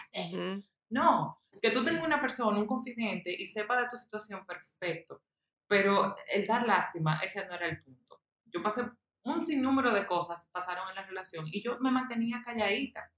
No, 0.89 1.39
que 1.61 1.71
tú 1.71 1.85
tengas 1.85 2.03
una 2.03 2.19
persona, 2.19 2.57
un 2.57 2.65
confidente 2.65 3.31
y 3.31 3.45
sepa 3.45 3.79
de 3.79 3.87
tu 3.87 3.95
situación 3.95 4.45
perfecto. 4.45 5.21
Pero 5.67 6.15
el 6.33 6.47
dar 6.47 6.65
lástima, 6.65 7.19
ese 7.23 7.45
no 7.45 7.53
era 7.53 7.67
el 7.67 7.81
punto. 7.81 8.21
Yo 8.45 8.61
pasé 8.63 8.89
un 9.23 9.43
sinnúmero 9.43 9.93
de 9.93 10.07
cosas 10.07 10.49
pasaron 10.51 10.89
en 10.89 10.95
la 10.95 11.03
relación 11.03 11.45
y 11.47 11.61
yo 11.61 11.77
me 11.79 11.91
mantenía 11.91 12.41
calladita. 12.43 13.11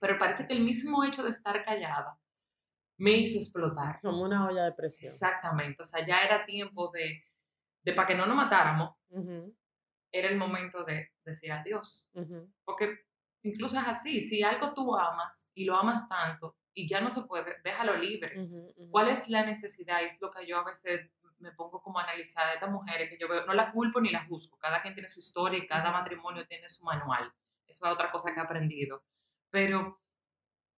Pero 0.00 0.18
parece 0.18 0.46
que 0.46 0.52
el 0.52 0.62
mismo 0.62 1.02
hecho 1.04 1.22
de 1.24 1.30
estar 1.30 1.64
callada 1.64 2.16
me 3.00 3.12
hizo 3.12 3.38
explotar. 3.38 3.98
Como 4.02 4.22
una 4.22 4.46
olla 4.46 4.64
de 4.64 4.72
presión. 4.72 5.10
Exactamente. 5.10 5.82
O 5.82 5.84
sea, 5.84 6.04
ya 6.04 6.22
era 6.22 6.44
tiempo 6.44 6.90
de, 6.90 7.24
de 7.82 7.92
para 7.94 8.06
que 8.06 8.14
no 8.14 8.26
nos 8.26 8.36
matáramos, 8.36 8.94
era 10.12 10.28
el 10.28 10.36
momento 10.36 10.84
de 10.84 11.10
decir 11.24 11.50
adiós. 11.50 12.10
Porque 12.64 12.98
incluso 13.42 13.78
es 13.78 13.88
así, 13.88 14.20
si 14.20 14.42
algo 14.42 14.74
tú 14.74 14.94
amas 14.94 15.50
y 15.54 15.64
lo 15.64 15.76
amas 15.76 16.08
tanto 16.08 16.56
y 16.74 16.86
ya 16.86 17.00
no 17.00 17.10
se 17.10 17.22
puede, 17.22 17.56
déjalo 17.64 17.96
libre. 17.96 18.48
¿Cuál 18.90 19.08
es 19.08 19.28
la 19.28 19.44
necesidad? 19.44 20.02
Es 20.04 20.20
lo 20.20 20.30
que 20.30 20.46
yo 20.46 20.58
a 20.58 20.64
veces 20.64 21.10
me 21.38 21.52
pongo 21.52 21.80
como 21.80 21.98
a 21.98 22.02
analizar 22.02 22.46
a 22.48 22.54
estas 22.54 22.70
mujeres 22.70 23.08
que 23.08 23.16
yo 23.18 23.26
veo, 23.26 23.46
no 23.46 23.54
la 23.54 23.72
culpo 23.72 23.98
ni 23.98 24.10
la 24.10 24.26
juzgo, 24.26 24.58
cada 24.58 24.82
quien 24.82 24.92
tiene 24.92 25.08
su 25.08 25.20
historia 25.20 25.58
y 25.58 25.66
cada 25.66 25.90
matrimonio 25.90 26.46
tiene 26.46 26.68
su 26.68 26.84
manual. 26.84 27.32
Eso 27.66 27.86
es 27.86 27.92
otra 27.92 28.10
cosa 28.10 28.34
que 28.34 28.40
he 28.40 28.42
aprendido. 28.42 29.02
Pero, 29.48 30.02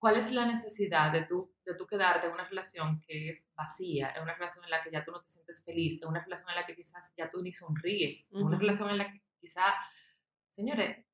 ¿cuál 0.01 0.17
es 0.17 0.31
la 0.31 0.47
necesidad 0.47 1.11
de 1.11 1.25
tú, 1.25 1.53
de 1.63 1.75
tú 1.75 1.85
quedarte 1.85 2.25
en 2.25 2.33
una 2.33 2.45
relación 2.45 2.99
que 3.01 3.29
es 3.29 3.47
vacía, 3.53 4.11
en 4.15 4.23
una 4.23 4.33
relación 4.33 4.63
en 4.65 4.71
la 4.71 4.81
que 4.81 4.89
ya 4.89 5.05
tú 5.05 5.11
no 5.11 5.21
te 5.21 5.27
sientes 5.27 5.63
feliz, 5.63 6.01
en 6.01 6.09
una 6.09 6.23
relación 6.23 6.49
en 6.49 6.55
la 6.55 6.65
que 6.65 6.75
quizás 6.75 7.13
ya 7.15 7.29
tú 7.29 7.39
ni 7.43 7.51
sonríes, 7.51 8.31
en 8.33 8.41
una 8.41 8.57
relación 8.57 8.89
en 8.89 8.97
la 8.97 9.11
que 9.11 9.21
quizás, 9.39 9.75
señores, 10.49 11.05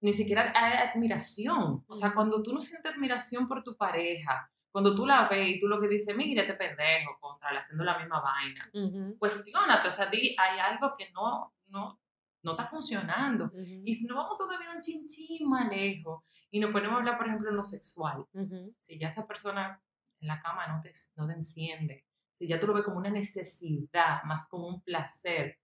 ni 0.00 0.12
siquiera 0.12 0.52
hay 0.52 0.88
admiración. 0.88 1.84
O 1.86 1.94
sea, 1.94 2.12
cuando 2.12 2.42
tú 2.42 2.52
no 2.52 2.58
sientes 2.58 2.92
admiración 2.92 3.46
por 3.46 3.62
tu 3.62 3.76
pareja, 3.76 4.50
cuando 4.72 4.96
tú 4.96 5.06
la 5.06 5.28
ves 5.28 5.50
y 5.50 5.60
tú 5.60 5.68
lo 5.68 5.80
que 5.80 5.86
dices, 5.86 6.16
mira 6.16 6.42
este 6.42 6.54
pendejo, 6.54 7.16
contra 7.20 7.50
haciendo 7.56 7.84
la 7.84 7.96
misma 7.96 8.20
vaina, 8.20 8.68
uh 8.74 9.16
cuestionate, 9.16 9.86
o 9.86 9.92
sea, 9.92 10.06
di, 10.06 10.34
hay 10.36 10.58
algo 10.58 10.96
que 10.98 11.08
no, 11.12 11.54
no, 11.68 12.00
no 12.42 12.50
está 12.50 12.66
funcionando. 12.66 13.52
Y 13.84 13.92
si 13.94 14.08
no 14.08 14.16
vamos 14.16 14.36
todavía 14.36 14.72
un 14.72 14.80
chinchín 14.80 15.48
más 15.48 15.68
lejos 15.68 16.24
y 16.54 16.60
nos 16.60 16.70
ponemos 16.70 16.94
a 16.94 16.98
hablar, 16.98 17.18
por 17.18 17.26
ejemplo, 17.26 17.50
en 17.50 17.56
lo 17.56 17.64
sexual, 17.64 18.26
si 18.78 18.96
ya 18.96 19.08
esa 19.08 19.26
persona 19.26 19.82
en 20.20 20.28
la 20.28 20.40
cama 20.40 20.68
no 20.68 20.80
te, 20.80 20.92
no 21.16 21.26
te 21.26 21.32
enciende, 21.32 22.06
si 22.38 22.46
ya 22.46 22.60
tú 22.60 22.68
lo 22.68 22.74
ves 22.74 22.84
como 22.84 22.98
una 22.98 23.10
necesidad, 23.10 24.22
más 24.22 24.46
como 24.46 24.68
un 24.68 24.80
placer, 24.80 25.58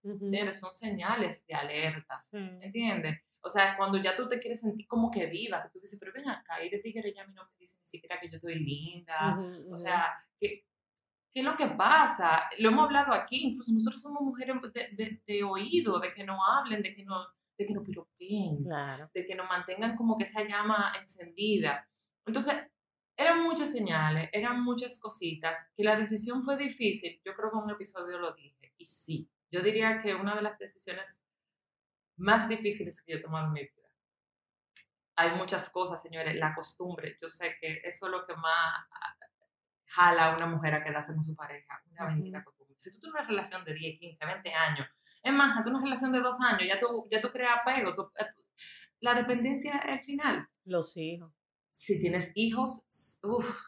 son 0.53 0.73
señales 0.73 1.47
de 1.47 1.55
alerta, 1.55 2.27
¿entiendes? 2.33 3.21
O 3.41 3.49
sea, 3.49 3.77
cuando 3.77 3.99
ya 3.99 4.17
tú 4.17 4.27
te 4.27 4.41
quieres 4.41 4.63
sentir 4.63 4.89
como 4.89 5.13
que 5.13 5.27
viva, 5.27 5.63
que 5.63 5.69
tú 5.69 5.79
dices, 5.79 5.97
pero 6.01 6.13
ven 6.13 6.29
acá, 6.29 6.61
y 6.61 6.69
de 6.69 6.81
tigre 6.81 7.15
ya 7.15 7.23
a 7.23 7.27
mí 7.29 7.35
no 7.35 7.45
me 7.45 7.57
dice 7.57 7.77
ni 7.79 7.87
siquiera 7.87 8.19
que 8.19 8.29
yo 8.29 8.39
estoy 8.39 8.57
linda. 8.57 9.39
O 9.71 9.77
sea, 9.77 10.13
¿qué, 10.41 10.65
¿qué, 11.33 11.39
es 11.39 11.45
lo 11.45 11.55
que 11.55 11.69
pasa? 11.69 12.49
Lo 12.59 12.71
hemos 12.71 12.87
hablado 12.87 13.13
aquí, 13.13 13.45
incluso 13.45 13.73
nosotros 13.73 14.03
somos 14.03 14.23
mujeres 14.23 14.57
de, 14.75 15.23
de, 15.25 15.45
oído, 15.45 16.01
de 16.01 16.13
que 16.13 16.25
no 16.25 16.45
hablen, 16.45 16.83
de 16.83 16.97
que 16.97 17.05
no, 17.05 17.15
de 17.61 17.67
que 17.67 17.75
no 17.75 17.85
piropeen, 17.85 18.65
de 19.13 19.27
que 19.27 19.35
nos 19.35 19.47
mantengan 19.47 19.95
como 19.95 20.17
que 20.17 20.25
esa 20.25 20.43
llama 20.43 20.95
encendida. 20.99 21.87
Entonces, 22.27 22.55
eran 23.15 23.43
muchas 23.43 23.71
señales, 23.71 24.31
eran 24.33 24.65
muchas 24.65 24.99
cositas, 24.99 25.71
que 25.77 25.85
la 25.85 25.95
decisión 25.95 26.43
fue 26.43 26.57
difícil. 26.57 27.21
Yo 27.23 27.35
creo 27.35 27.51
que 27.51 27.59
en 27.59 27.65
un 27.65 27.71
episodio 27.71 28.19
lo 28.19 28.33
dije, 28.33 28.73
y 28.79 28.87
sí, 28.87 29.31
yo 29.53 29.61
diría 29.61 30.01
que 30.01 30.15
una 30.15 30.35
de 30.35 30.41
las 30.41 30.59
decisiones 30.59 31.23
más 32.17 32.49
difíciles 32.49 33.03
que 33.03 33.13
yo 33.13 33.19
he 33.19 33.23
tomado 33.23 33.49
en 33.49 33.53
mi 33.53 33.61
vida. 33.61 33.89
Hay 35.17 35.37
muchas 35.37 35.69
cosas, 35.69 36.01
señores, 36.01 36.35
la 36.37 36.55
costumbre. 36.55 37.19
Yo 37.21 37.29
sé 37.29 37.57
que 37.61 37.83
eso 37.85 38.07
es 38.07 38.13
lo 38.13 38.25
que 38.27 38.35
más 38.37 38.75
jala 39.85 40.33
a 40.33 40.37
una 40.37 40.47
mujer 40.47 40.75
a 40.75 40.83
quedarse 40.83 41.13
con 41.13 41.23
su 41.23 41.37
pareja, 41.37 41.83
una 41.91 42.07
bendita 42.07 42.43
costumbre. 42.43 42.77
Si 42.79 42.91
tú 42.91 43.01
tienes 43.01 43.21
una 43.21 43.29
relación 43.29 43.63
de 43.67 43.75
10, 43.75 43.99
15, 43.99 44.25
20 44.25 44.55
años, 44.55 44.89
es 45.23 45.33
más, 45.33 45.63
tú 45.65 45.71
una 45.71 45.81
relación 45.81 46.13
de 46.13 46.21
dos 46.21 46.41
años, 46.41 46.63
ya 46.67 46.79
tú, 46.79 47.07
ya 47.11 47.21
tú 47.21 47.29
creas 47.29 47.59
apego, 47.61 48.13
eh, 48.19 48.27
la 49.01 49.15
dependencia 49.15 49.79
es 49.79 49.99
el 49.99 50.03
final. 50.03 50.49
Los 50.65 50.97
hijos. 50.97 51.33
Si 51.71 52.01
tienes 52.01 52.33
hijos, 52.35 52.87
uff, 53.23 53.59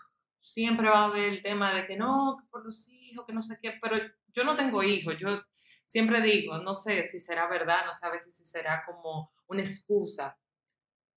siempre 0.41 0.89
va 0.89 1.01
a 1.01 1.05
haber 1.07 1.33
el 1.33 1.43
tema 1.43 1.75
de 1.75 1.87
que 1.87 1.97
no, 1.97 2.47
por 2.51 2.65
los 2.65 2.89
hijos, 2.89 3.25
que 3.27 3.33
no 3.33 3.43
sé 3.43 3.59
qué, 3.61 3.79
pero 3.81 3.97
yo 4.29 4.45
no 4.45 4.57
tengo 4.57 4.83
hijos, 4.83 5.15
yo 5.19 5.43
siempre 5.87 6.21
digo, 6.21 6.59
no 6.59 6.75
sé 6.75 7.03
si 7.03 7.21
será 7.21 7.47
verdad, 7.49 7.85
no 7.85 8.11
veces 8.11 8.35
si 8.35 8.45
será 8.45 8.83
como 8.87 9.31
una 9.47 9.61
excusa. 9.61 10.39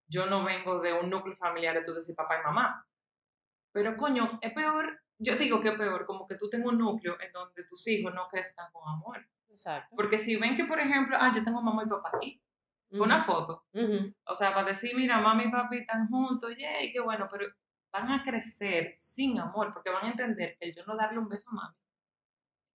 Yo 0.08 0.26
no 0.26 0.44
vengo 0.44 0.80
de 0.82 0.94
un 0.94 1.10
núcleo 1.10 1.36
familiar 1.36 1.76
de 1.76 1.84
tú 1.84 1.94
decir 1.94 2.16
papá 2.16 2.40
y 2.40 2.44
mamá. 2.44 2.86
Pero 3.72 3.98
coño, 3.98 4.38
es 4.42 4.54
peor, 4.54 5.02
yo 5.18 5.38
digo 5.38 5.62
que 5.62 5.70
es 5.70 5.78
peor, 5.78 6.06
como 6.06 6.28
que 6.28 6.36
tú 6.36 6.50
tengas 6.50 6.68
un 6.68 6.78
núcleo 6.78 7.18
en 7.20 7.32
donde 7.32 7.64
tus 7.64 7.88
hijos 7.88 8.14
no 8.14 8.28
crezcan 8.28 8.72
con 8.72 8.84
amor. 8.88 9.26
Exacto. 9.56 9.96
Porque 9.96 10.18
si 10.18 10.36
ven 10.36 10.56
que, 10.56 10.66
por 10.66 10.80
ejemplo, 10.80 11.16
ah, 11.18 11.32
yo 11.34 11.42
tengo 11.42 11.62
mamá 11.62 11.84
y 11.86 11.90
papá 11.90 12.12
aquí, 12.16 12.42
una 12.90 13.24
foto. 13.24 13.66
O 14.26 14.36
sea, 14.36 14.54
para 14.54 14.68
decir, 14.68 14.96
mira, 14.96 15.20
mamá 15.20 15.44
y 15.44 15.52
papi 15.52 15.78
están 15.78 16.08
juntos, 16.10 16.54
yay, 16.58 16.92
qué 16.92 17.00
bueno, 17.00 17.28
pero 17.32 17.48
van 17.92 18.12
a 18.12 18.22
crecer 18.22 18.92
sin 18.94 19.40
amor, 19.40 19.74
porque 19.74 19.90
van 19.90 20.06
a 20.06 20.12
entender 20.12 20.58
que 20.60 20.74
yo 20.74 20.86
no 20.86 20.96
darle 20.98 21.20
un 21.20 21.30
beso 21.30 21.50
a 21.52 21.54
mami 21.54 21.76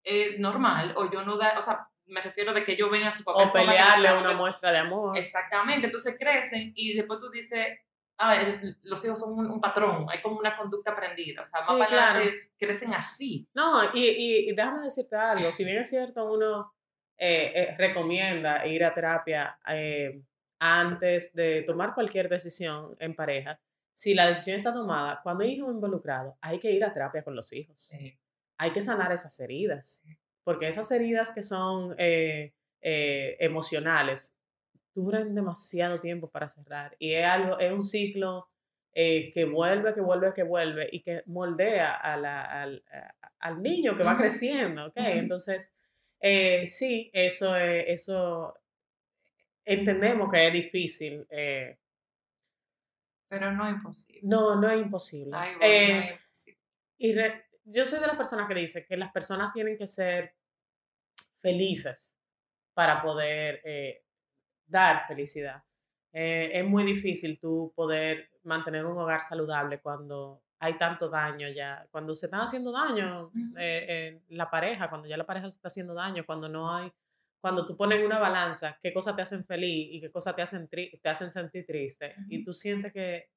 es 0.02 0.38
normal, 0.38 0.94
o 0.96 1.10
yo 1.10 1.22
no 1.22 1.36
da, 1.36 1.58
o 1.58 1.60
sea, 1.60 1.86
me 2.06 2.22
refiero 2.22 2.54
de 2.54 2.64
que 2.64 2.74
yo 2.74 2.88
ven 2.88 3.04
a 3.04 3.10
su 3.10 3.22
papá. 3.22 3.42
O 3.42 3.52
pelearle 3.52 4.16
una 4.16 4.32
muestra 4.32 4.72
de 4.72 4.78
amor. 4.78 5.16
Exactamente, 5.16 5.86
entonces 5.86 6.16
crecen 6.18 6.72
y 6.74 6.94
después 6.94 7.20
tú 7.20 7.30
dices, 7.30 7.78
ah, 8.20 8.36
los 8.82 9.04
hijos 9.04 9.18
son 9.18 9.50
un, 9.50 9.60
patrón, 9.60 10.06
hay 10.08 10.22
como 10.22 10.38
una 10.38 10.56
conducta 10.56 10.92
aprendida, 10.92 11.42
o 11.42 11.44
sea, 11.44 11.60
más 11.60 11.88
para 11.88 12.22
crecen 12.58 12.94
así. 12.94 13.48
No, 13.54 13.82
y, 13.94 14.48
y, 14.48 14.54
déjame 14.54 14.84
decirte 14.84 15.16
algo, 15.16 15.50
si 15.50 15.64
bien 15.64 15.78
es 15.78 15.90
cierto, 15.90 16.30
uno 16.32 16.72
eh, 17.18 17.52
eh, 17.54 17.76
recomienda 17.76 18.66
ir 18.66 18.84
a 18.84 18.94
terapia 18.94 19.58
eh, 19.68 20.22
antes 20.58 21.32
de 21.34 21.64
tomar 21.66 21.94
cualquier 21.94 22.28
decisión 22.28 22.96
en 23.00 23.14
pareja, 23.14 23.60
si 23.94 24.14
la 24.14 24.28
decisión 24.28 24.56
está 24.56 24.72
tomada, 24.72 25.20
cuando 25.22 25.44
hay 25.44 25.52
hijos 25.52 25.72
involucrados, 25.74 26.34
hay 26.40 26.58
que 26.58 26.70
ir 26.70 26.84
a 26.84 26.92
terapia 26.92 27.22
con 27.22 27.34
los 27.34 27.52
hijos. 27.52 27.90
Hay 28.56 28.70
que 28.70 28.80
sanar 28.80 29.12
esas 29.12 29.38
heridas 29.40 30.02
porque 30.44 30.66
esas 30.66 30.90
heridas 30.90 31.30
que 31.32 31.42
son 31.42 31.94
eh, 31.98 32.54
eh, 32.80 33.36
emocionales 33.40 34.39
duran 34.94 35.34
demasiado 35.34 36.00
tiempo 36.00 36.28
para 36.28 36.48
cerrar 36.48 36.96
y 36.98 37.12
es 37.12 37.24
algo, 37.24 37.58
es 37.58 37.72
un 37.72 37.82
ciclo 37.82 38.46
eh, 38.92 39.30
que 39.32 39.44
vuelve, 39.44 39.94
que 39.94 40.00
vuelve, 40.00 40.34
que 40.34 40.42
vuelve 40.42 40.88
y 40.90 41.02
que 41.02 41.22
moldea 41.26 41.94
al, 41.94 42.82
niño 43.62 43.96
que 43.96 44.02
va 44.02 44.16
creciendo, 44.16 44.86
¿ok? 44.86 44.96
Entonces, 44.96 45.72
sí, 46.66 47.10
eso, 47.12 47.56
eso 47.56 48.54
entendemos 49.64 50.30
que 50.30 50.46
es 50.46 50.52
difícil. 50.52 51.26
Pero 53.30 53.52
no 53.52 53.68
es 53.68 53.74
imposible. 53.74 54.20
No, 54.24 54.60
no 54.60 54.68
es 54.68 54.82
imposible. 54.82 55.30
no 55.30 55.42
es 55.60 56.10
imposible. 56.10 56.60
Y 56.98 57.14
yo 57.64 57.86
soy 57.86 58.00
de 58.00 58.08
las 58.08 58.16
personas 58.16 58.48
que 58.48 58.54
dice 58.54 58.84
que 58.84 58.96
las 58.96 59.12
personas 59.12 59.52
tienen 59.54 59.78
que 59.78 59.86
ser 59.86 60.34
felices 61.38 62.12
para 62.74 63.00
poder 63.02 63.60
eh, 63.64 64.02
dar 64.70 65.06
felicidad. 65.06 65.62
Eh, 66.12 66.50
es 66.54 66.64
muy 66.64 66.84
difícil 66.84 67.38
tú 67.38 67.72
poder 67.74 68.30
mantener 68.42 68.84
un 68.84 68.98
hogar 68.98 69.22
saludable 69.22 69.80
cuando 69.80 70.42
hay 70.58 70.76
tanto 70.76 71.08
daño 71.08 71.48
ya, 71.48 71.86
cuando 71.90 72.14
se 72.14 72.26
están 72.26 72.40
haciendo 72.40 72.72
daño 72.72 73.30
eh, 73.56 74.20
en 74.28 74.36
la 74.36 74.50
pareja, 74.50 74.88
cuando 74.88 75.08
ya 75.08 75.16
la 75.16 75.26
pareja 75.26 75.48
se 75.48 75.56
está 75.56 75.68
haciendo 75.68 75.94
daño, 75.94 76.26
cuando 76.26 76.48
no 76.48 76.74
hay, 76.74 76.92
cuando 77.40 77.66
tú 77.66 77.76
pones 77.76 78.00
en 78.00 78.06
una 78.06 78.18
balanza 78.18 78.78
qué 78.82 78.92
cosas 78.92 79.16
te 79.16 79.22
hacen 79.22 79.44
feliz 79.44 79.88
y 79.92 80.00
qué 80.00 80.10
cosas 80.10 80.36
te 80.36 80.42
hacen, 80.42 80.68
te 80.68 81.08
hacen 81.08 81.30
sentir 81.30 81.64
triste 81.66 82.14
y 82.28 82.44
tú 82.44 82.52
sientes 82.52 82.92
que 82.92 83.30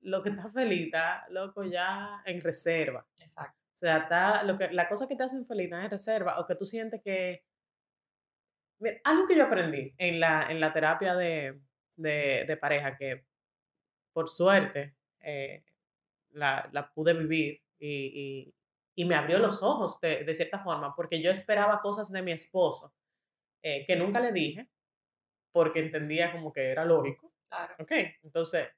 lo 0.00 0.22
que 0.22 0.30
está 0.30 0.50
feliz 0.50 0.86
está, 0.86 1.24
loco, 1.30 1.62
ya 1.62 2.22
en 2.26 2.40
reserva. 2.40 3.06
Exacto 3.18 3.62
sea, 3.82 3.98
está, 3.98 4.44
lo 4.44 4.56
que, 4.56 4.70
la 4.70 4.88
cosa 4.88 5.08
que 5.08 5.16
te 5.16 5.24
hacen 5.24 5.44
feliz 5.44 5.70
en 5.72 5.90
reserva 5.90 6.38
o 6.40 6.46
que 6.46 6.54
tú 6.54 6.66
sientes 6.66 7.02
que... 7.02 7.44
Mira, 8.82 9.00
algo 9.04 9.26
que 9.26 9.36
yo 9.36 9.44
aprendí 9.44 9.94
en 9.96 10.18
la, 10.18 10.50
en 10.50 10.58
la 10.60 10.72
terapia 10.72 11.14
de, 11.14 11.60
de, 11.96 12.44
de 12.46 12.56
pareja, 12.56 12.96
que 12.96 13.24
por 14.12 14.28
suerte 14.28 14.96
eh, 15.20 15.64
la, 16.30 16.68
la 16.72 16.92
pude 16.92 17.14
vivir 17.14 17.62
y, 17.78 17.88
y, 17.88 18.54
y 18.94 19.04
me 19.04 19.14
abrió 19.14 19.38
los 19.38 19.62
ojos 19.62 20.00
de, 20.00 20.24
de 20.24 20.34
cierta 20.34 20.58
forma, 20.58 20.94
porque 20.96 21.22
yo 21.22 21.30
esperaba 21.30 21.80
cosas 21.80 22.10
de 22.10 22.22
mi 22.22 22.32
esposo 22.32 22.92
eh, 23.62 23.86
que 23.86 23.94
nunca 23.96 24.18
le 24.18 24.32
dije, 24.32 24.68
porque 25.52 25.80
entendía 25.80 26.32
como 26.32 26.52
que 26.52 26.70
era 26.70 26.84
lógico. 26.84 27.32
Claro. 27.48 27.74
Ok, 27.78 27.92
entonces 28.22 28.68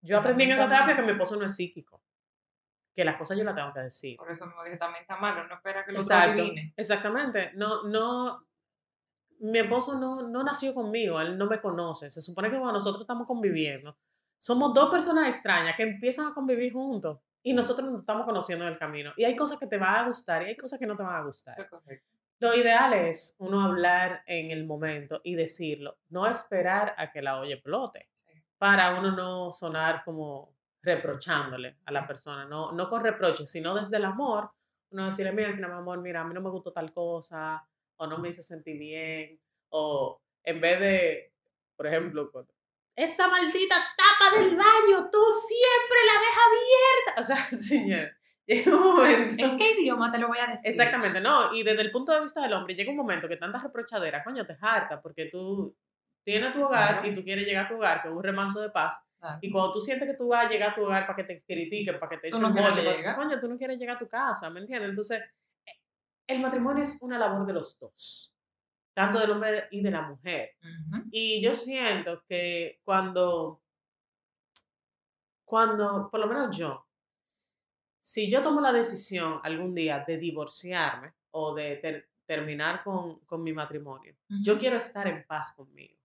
yo 0.00 0.18
aprendí 0.18 0.44
en 0.44 0.52
esa 0.52 0.68
terapia 0.68 0.96
que 0.96 1.02
mi 1.02 1.10
esposo 1.10 1.36
no 1.36 1.44
es 1.46 1.54
psíquico, 1.54 2.02
que 2.94 3.04
las 3.04 3.16
cosas 3.16 3.36
yo 3.36 3.44
las 3.44 3.54
tengo 3.54 3.72
que 3.74 3.80
decir. 3.80 4.16
Por 4.16 4.30
eso 4.30 4.46
me 4.46 4.64
dije, 4.64 4.78
también 4.78 5.02
está 5.02 5.16
malo, 5.16 5.46
no 5.46 5.56
espera 5.56 5.84
que 5.84 5.90
otro 5.90 6.02
Exacto, 6.02 6.40
adivine. 6.40 6.72
exactamente. 6.76 7.50
No, 7.54 7.82
no, 7.82 8.45
mi 9.40 9.58
esposo 9.58 9.98
no, 10.00 10.28
no 10.28 10.42
nació 10.42 10.74
conmigo, 10.74 11.20
él 11.20 11.36
no 11.36 11.46
me 11.46 11.60
conoce. 11.60 12.10
Se 12.10 12.20
supone 12.20 12.48
que 12.50 12.56
cuando 12.56 12.72
nosotros 12.74 13.02
estamos 13.02 13.26
conviviendo, 13.26 13.96
somos 14.38 14.74
dos 14.74 14.90
personas 14.90 15.28
extrañas 15.28 15.76
que 15.76 15.82
empiezan 15.82 16.28
a 16.28 16.34
convivir 16.34 16.72
juntos 16.72 17.18
y 17.42 17.52
nosotros 17.52 17.90
nos 17.90 18.00
estamos 18.00 18.24
conociendo 18.24 18.66
en 18.66 18.72
el 18.72 18.78
camino. 18.78 19.12
Y 19.16 19.24
hay 19.24 19.36
cosas 19.36 19.58
que 19.58 19.66
te 19.66 19.78
van 19.78 19.94
a 19.96 20.06
gustar 20.08 20.42
y 20.42 20.46
hay 20.46 20.56
cosas 20.56 20.78
que 20.78 20.86
no 20.86 20.96
te 20.96 21.02
van 21.02 21.14
a 21.16 21.24
gustar. 21.24 21.56
Lo 22.38 22.54
ideal 22.54 22.92
es 22.92 23.34
uno 23.38 23.62
hablar 23.62 24.22
en 24.26 24.50
el 24.50 24.66
momento 24.66 25.20
y 25.24 25.34
decirlo, 25.36 25.96
no 26.10 26.26
esperar 26.26 26.94
a 26.98 27.10
que 27.10 27.22
la 27.22 27.38
olla 27.40 27.54
explote 27.54 28.08
Sí. 28.12 28.42
para 28.58 28.98
uno 28.98 29.12
no 29.12 29.52
sonar 29.52 30.02
como 30.04 30.54
reprochándole 30.82 31.78
a 31.84 31.92
la 31.92 32.06
persona, 32.06 32.44
no, 32.44 32.72
no 32.72 32.88
con 32.88 33.02
reproches, 33.02 33.50
sino 33.50 33.74
desde 33.74 33.96
el 33.96 34.04
amor, 34.04 34.50
uno 34.90 35.06
decirle, 35.06 35.32
mira, 35.32 35.52
mi 35.52 35.62
amor, 35.62 36.00
mira, 36.00 36.20
a 36.20 36.24
mí 36.24 36.32
no 36.34 36.40
me 36.40 36.50
gustó 36.50 36.72
tal 36.72 36.92
cosa, 36.92 37.66
o 37.96 38.06
no 38.06 38.18
me 38.18 38.28
hizo 38.28 38.42
sentir 38.42 38.78
bien, 38.78 39.40
o 39.70 40.20
en 40.44 40.60
vez 40.60 40.80
de, 40.80 41.32
por 41.76 41.86
ejemplo, 41.86 42.30
cuando, 42.30 42.52
esa 42.94 43.28
maldita 43.28 43.74
tapa 43.96 44.36
del 44.38 44.56
baño, 44.56 45.10
tú 45.12 45.18
siempre 45.46 45.98
la 46.06 46.20
dejas 46.20 46.44
abierta. 46.48 47.20
O 47.20 47.24
sea, 47.24 47.58
señor, 47.60 48.10
llega 48.46 48.74
un 48.76 48.82
momento. 48.82 49.44
¿En 49.44 49.58
qué 49.58 49.72
idioma 49.72 50.10
te 50.10 50.18
lo 50.18 50.28
voy 50.28 50.38
a 50.38 50.46
decir? 50.46 50.70
Exactamente, 50.70 51.20
no, 51.20 51.52
y 51.54 51.62
desde 51.62 51.82
el 51.82 51.92
punto 51.92 52.12
de 52.12 52.22
vista 52.22 52.40
del 52.40 52.52
hombre, 52.54 52.74
llega 52.74 52.90
un 52.90 52.96
momento 52.96 53.28
que 53.28 53.36
tanta 53.36 53.60
reprochadera, 53.60 54.24
coño, 54.24 54.46
te 54.46 54.56
harta, 54.60 55.00
porque 55.02 55.26
tú 55.26 55.76
tienes 56.24 56.54
tu 56.54 56.64
hogar 56.64 56.94
Claro. 57.00 57.08
y 57.08 57.14
tú 57.14 57.22
quieres 57.22 57.46
llegar 57.46 57.66
a 57.66 57.68
tu 57.68 57.74
hogar 57.76 58.02
con 58.02 58.12
un 58.12 58.22
remanso 58.22 58.60
de 58.60 58.70
paz, 58.70 59.06
Claro. 59.20 59.38
y 59.42 59.50
cuando 59.50 59.72
tú 59.74 59.80
sientes 59.80 60.08
que 60.08 60.16
tú 60.16 60.28
vas 60.28 60.46
a 60.46 60.48
llegar 60.48 60.70
a 60.70 60.74
tu 60.74 60.82
hogar 60.84 61.06
para 61.06 61.16
que 61.16 61.24
te 61.24 61.42
critiquen, 61.42 61.98
para 61.98 62.10
que 62.10 62.18
te 62.18 62.28
echen 62.28 62.40
no 62.40 62.48
coño, 63.14 63.40
tú 63.40 63.48
no 63.48 63.56
quieres 63.58 63.78
llegar 63.78 63.96
a 63.96 63.98
tu 63.98 64.08
casa, 64.08 64.48
¿me 64.50 64.60
entiendes? 64.60 64.90
Entonces, 64.90 65.22
el 66.26 66.40
matrimonio 66.40 66.82
es 66.82 67.00
una 67.02 67.18
labor 67.18 67.46
de 67.46 67.52
los 67.52 67.78
dos, 67.78 68.34
tanto 68.94 69.18
del 69.18 69.30
hombre 69.30 69.68
y 69.70 69.82
de 69.82 69.90
la 69.90 70.02
mujer. 70.02 70.50
Ujú. 70.60 71.04
Y 71.10 71.40
yo 71.40 71.54
siento 71.54 72.22
que 72.28 72.80
cuando, 72.84 73.62
cuando, 75.44 76.08
por 76.10 76.20
lo 76.20 76.26
menos 76.26 76.56
yo, 76.56 76.86
si 78.00 78.30
yo 78.30 78.42
tomo 78.42 78.60
la 78.60 78.72
decisión 78.72 79.40
algún 79.42 79.74
día 79.74 80.04
de 80.06 80.18
divorciarme 80.18 81.12
o 81.32 81.54
de 81.54 81.76
ter- 81.76 82.10
terminar 82.24 82.82
con, 82.82 83.20
con 83.20 83.42
mi 83.42 83.52
matrimonio, 83.52 84.16
yo 84.28 84.52
Ujú. 84.54 84.60
quiero 84.60 84.76
estar 84.76 85.06
en 85.06 85.24
paz 85.26 85.54
conmigo. 85.56 85.96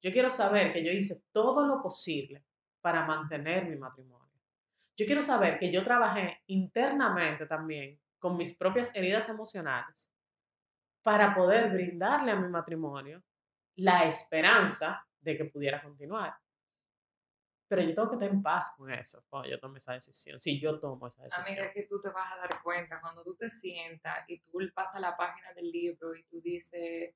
Yo 0.00 0.12
quiero 0.12 0.30
saber 0.30 0.72
que 0.72 0.84
yo 0.84 0.92
hice 0.92 1.24
todo 1.32 1.66
lo 1.66 1.82
posible 1.82 2.44
para 2.80 3.04
mantener 3.04 3.66
mi 3.66 3.76
matrimonio. 3.76 4.28
Yo 4.96 5.06
quiero 5.06 5.22
saber 5.22 5.58
que 5.58 5.70
yo 5.72 5.82
trabajé 5.84 6.42
internamente 6.46 7.46
también 7.46 8.00
con 8.18 8.36
mis 8.36 8.56
propias 8.56 8.94
heridas 8.94 9.28
emocionales 9.28 10.10
para 11.02 11.34
poder 11.34 11.70
brindarle 11.70 12.32
a 12.32 12.36
mi 12.36 12.48
matrimonio 12.48 13.22
la 13.76 14.04
esperanza 14.04 15.06
de 15.20 15.36
que 15.36 15.44
pudiera 15.46 15.82
continuar. 15.82 16.34
Pero 17.68 17.82
yo 17.82 17.94
tengo 17.94 18.08
que 18.08 18.16
estar 18.16 18.30
en 18.30 18.42
paz 18.42 18.74
con 18.76 18.90
eso 18.90 19.22
cuando 19.28 19.48
yo 19.48 19.60
tome 19.60 19.78
esa 19.78 19.92
decisión, 19.92 20.40
si 20.40 20.58
yo 20.58 20.80
tomo 20.80 21.06
esa 21.06 21.22
decisión. 21.22 21.46
Amiga, 21.46 21.64
es 21.66 21.74
que 21.74 21.82
tú 21.86 22.00
te 22.00 22.08
vas 22.08 22.32
a 22.32 22.38
dar 22.38 22.62
cuenta 22.62 23.00
cuando 23.00 23.22
tú 23.22 23.36
te 23.36 23.50
sientas 23.50 24.24
y 24.26 24.40
tú 24.40 24.58
pasas 24.74 25.00
la 25.00 25.16
página 25.16 25.52
del 25.52 25.70
libro 25.70 26.14
y 26.14 26.24
tú 26.24 26.40
dices, 26.40 27.14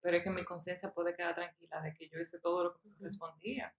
pero 0.00 0.16
es 0.16 0.24
que 0.24 0.30
mi 0.30 0.44
conciencia 0.44 0.92
puede 0.92 1.14
quedar 1.14 1.34
tranquila 1.34 1.80
de 1.80 1.94
que 1.94 2.08
yo 2.08 2.18
hice 2.18 2.40
todo 2.40 2.64
lo 2.64 2.74
que 2.74 2.88
me 2.88 2.96
correspondía. 2.96 3.74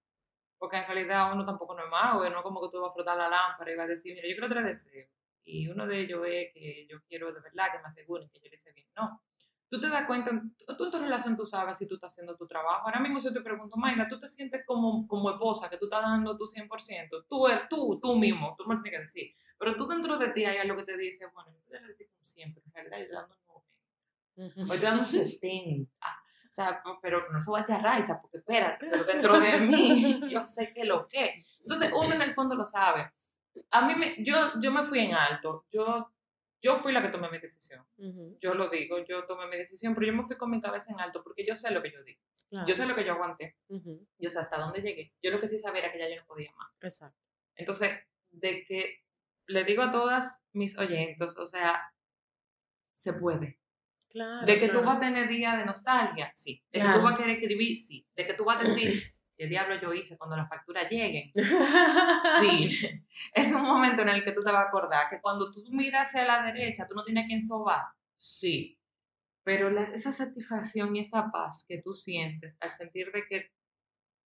Porque 0.58 0.78
en 0.78 0.86
realidad 0.86 1.32
uno 1.34 1.46
tampoco 1.46 1.76
no 1.76 1.84
es 1.84 1.90
mago, 1.90 2.28
no 2.30 2.42
como 2.42 2.62
que 2.62 2.70
tú 2.72 2.82
vas 2.82 2.92
a 2.92 2.94
frotar 2.94 3.18
la 3.18 3.30
lámpara 3.30 3.72
y 3.72 3.76
vas 3.76 3.86
a 3.86 3.90
decir, 3.90 4.16
mira, 4.16 4.28
yo 4.28 4.36
quiero 4.36 4.48
tres 4.48 4.66
deseos. 4.66 5.10
Y 5.48 5.68
uno 5.70 5.88
de 5.88 6.02
ellos 6.02 6.22
es 6.28 6.54
que 6.54 6.86
yo 6.90 7.02
quiero 7.08 7.34
de 7.34 7.40
verdad 7.40 7.72
que 7.72 7.80
me 7.80 7.86
aseguren 7.86 8.30
que 8.30 8.40
yo 8.40 8.50
lo 8.50 8.56
hice 8.56 8.72
bien. 8.74 8.88
No. 8.96 9.22
Tú 9.70 9.80
te 9.80 9.90
das 9.90 10.06
cuenta, 10.06 10.32
tú 10.78 10.86
en 10.86 10.92
tu 10.92 10.98
relación 10.98 11.36
tú 11.36 11.46
sabes 11.46 11.78
si 11.78 11.88
tú 11.88 11.96
estás 11.96 12.12
haciendo 12.12 12.38
tu 12.38 12.48
trabajo. 12.48 12.86
Ahora 12.86 13.00
mismo 13.00 13.20
si 13.20 13.28
yo 13.28 13.34
te 13.34 13.42
pregunto, 13.42 13.76
Mayra, 13.76 14.08
tú 14.08 14.18
te 14.18 14.28
sientes 14.28 14.64
como, 14.66 15.08
como 15.08 15.30
esposa, 15.32 15.70
que 15.70 15.78
tú 15.78 15.86
estás 15.86 16.04
dando 16.04 16.38
tu 16.38 16.46
100%. 16.46 17.26
Tú, 17.28 17.48
eh, 17.48 17.62
tú, 17.70 18.00
tú 18.02 18.16
mismo, 18.16 18.56
tú 18.58 18.66
me 18.66 18.76
tienes 18.76 18.92
que 18.92 19.00
decir. 19.00 19.36
Pero 19.58 19.76
tú 19.76 19.88
dentro 19.88 20.18
de 20.18 20.30
ti 20.30 20.46
hay 20.46 20.58
algo 20.58 20.78
que 20.78 20.84
te 20.84 20.98
dice, 20.98 21.26
bueno, 21.34 21.52
yo 21.52 21.80
te 21.80 21.88
decir 21.88 22.08
como 22.10 22.24
siempre, 22.24 22.64
en 22.66 22.72
realidad 22.72 23.00
yo 23.00 23.14
dando 23.14 23.36
un 23.36 23.46
90. 24.38 24.62
Ujú. 24.62 24.72
Hoy 24.72 24.78
te 24.78 24.86
dando 24.86 25.02
un 25.02 25.08
70. 25.08 25.92
O 25.92 26.52
sea, 26.52 26.82
pero 27.02 27.30
no 27.32 27.40
se 27.40 27.52
va 27.52 27.60
a 27.60 27.62
hacer 27.62 27.82
raiza, 27.82 28.22
porque 28.22 28.38
espérate, 28.38 28.88
pero 28.90 29.04
dentro 29.04 29.40
de 29.40 29.60
mí 29.60 30.22
yo 30.30 30.44
sé 30.44 30.74
que 30.74 30.86
lo 30.86 31.08
que. 31.08 31.44
Entonces, 31.60 31.92
uno 31.94 32.16
en 32.16 32.22
el 32.22 32.34
fondo 32.34 32.56
lo 32.56 32.64
sabe. 32.64 33.12
A 33.72 33.86
mí, 33.88 33.96
me, 33.96 34.16
yo, 34.24 34.36
yo 34.60 34.72
me 34.72 34.84
fui 34.84 35.00
en 35.00 35.14
alto. 35.14 35.66
Yo, 35.72 36.12
yo 36.62 36.76
fui 36.78 36.92
la 36.92 37.02
que 37.02 37.10
tomé 37.10 37.30
mi 37.30 37.38
decisión. 37.40 37.86
Ujú, 37.98 38.38
Yo 38.42 38.54
lo 38.54 38.70
digo, 38.70 38.98
yo 39.06 39.26
tomé 39.26 39.48
mi 39.48 39.58
decisión, 39.58 39.94
pero 39.94 40.08
yo 40.08 40.14
me 40.14 40.24
fui 40.24 40.36
con 40.38 40.50
mi 40.50 40.60
cabeza 40.62 40.92
en 40.92 41.00
alto 41.00 41.24
porque 41.24 41.46
yo 41.46 41.56
sé 41.56 41.72
lo 41.72 41.82
que 41.82 41.92
yo 41.92 42.04
digo. 42.04 42.22
Yo 42.50 42.60
claro. 42.64 42.74
sé 42.76 42.86
lo 42.86 42.96
que 42.96 43.04
yo 43.06 43.12
aguanté. 43.14 43.58
Ujú, 43.68 44.08
Yo 44.18 44.30
sé 44.30 44.40
hasta 44.40 44.58
dónde 44.58 44.82
llegué. 44.82 45.14
Yo 45.22 45.32
lo 45.32 45.40
que 45.40 45.48
sí 45.48 45.58
sabía 45.60 45.82
era 45.82 45.92
que 45.92 46.00
ya 46.00 46.10
yo 46.10 46.16
no 46.16 46.26
podía 46.26 46.52
más. 46.54 46.70
Exacto. 46.82 47.20
Entonces, 47.56 47.92
de 48.32 48.64
que 48.64 49.04
le 49.48 49.64
digo 49.66 49.84
a 49.84 49.92
todas 49.92 50.44
mis 50.54 50.78
oyentes, 50.78 51.38
o 51.38 51.46
sea, 51.46 51.82
se 52.94 53.14
puede. 53.14 53.60
Claro, 54.10 54.46
De 54.46 54.58
que 54.58 54.68
tú 54.68 54.74
claro. 54.76 54.88
vas 54.88 54.98
a 54.98 55.00
tener 55.02 55.28
días 55.28 55.58
de 55.58 55.66
nostalgia, 55.66 56.32
sí. 56.34 56.64
De 56.72 56.80
que 56.82 56.88
tú 56.88 57.02
vas 57.02 57.14
a 57.14 57.18
querer 57.18 57.32
escribir, 57.38 57.76
sí. 57.76 58.08
De 58.16 58.26
que 58.26 58.34
tú 58.34 58.46
vas 58.46 58.60
a 58.62 58.64
decir, 58.64 59.14
¿qué 59.38 59.48
diablo 59.48 59.80
yo 59.80 59.94
hice 59.94 60.18
cuando 60.18 60.36
las 60.36 60.50
facturas 60.50 60.90
lleguen? 60.90 61.32
Sí. 62.40 62.70
Es 63.34 63.54
un 63.54 63.64
momento 63.64 64.02
en 64.02 64.10
el 64.10 64.24
que 64.24 64.32
tú 64.32 64.44
te 64.44 64.52
vas 64.52 64.66
a 64.66 64.68
acordar 64.68 65.08
que 65.10 65.22
cuando 65.22 65.52
tú 65.52 65.64
miras 65.72 66.08
hacia 66.10 66.26
la 66.26 66.44
derecha, 66.52 66.88
tú 66.88 66.96
no 66.96 67.04
tienes 67.04 67.26
a 67.26 67.28
quien 67.28 67.42
sobar. 67.42 67.86
Sí. 68.16 68.80
Pero 69.44 69.70
la- 69.70 69.84
esa 69.84 70.12
satisfacción 70.12 70.96
y 70.96 71.00
esa 71.02 71.32
paz 71.32 71.66
que 71.68 71.82
tú 71.82 71.94
sientes 71.94 72.58
al 72.60 72.72
sentir 72.72 73.12
de 73.12 73.26
que 73.28 73.52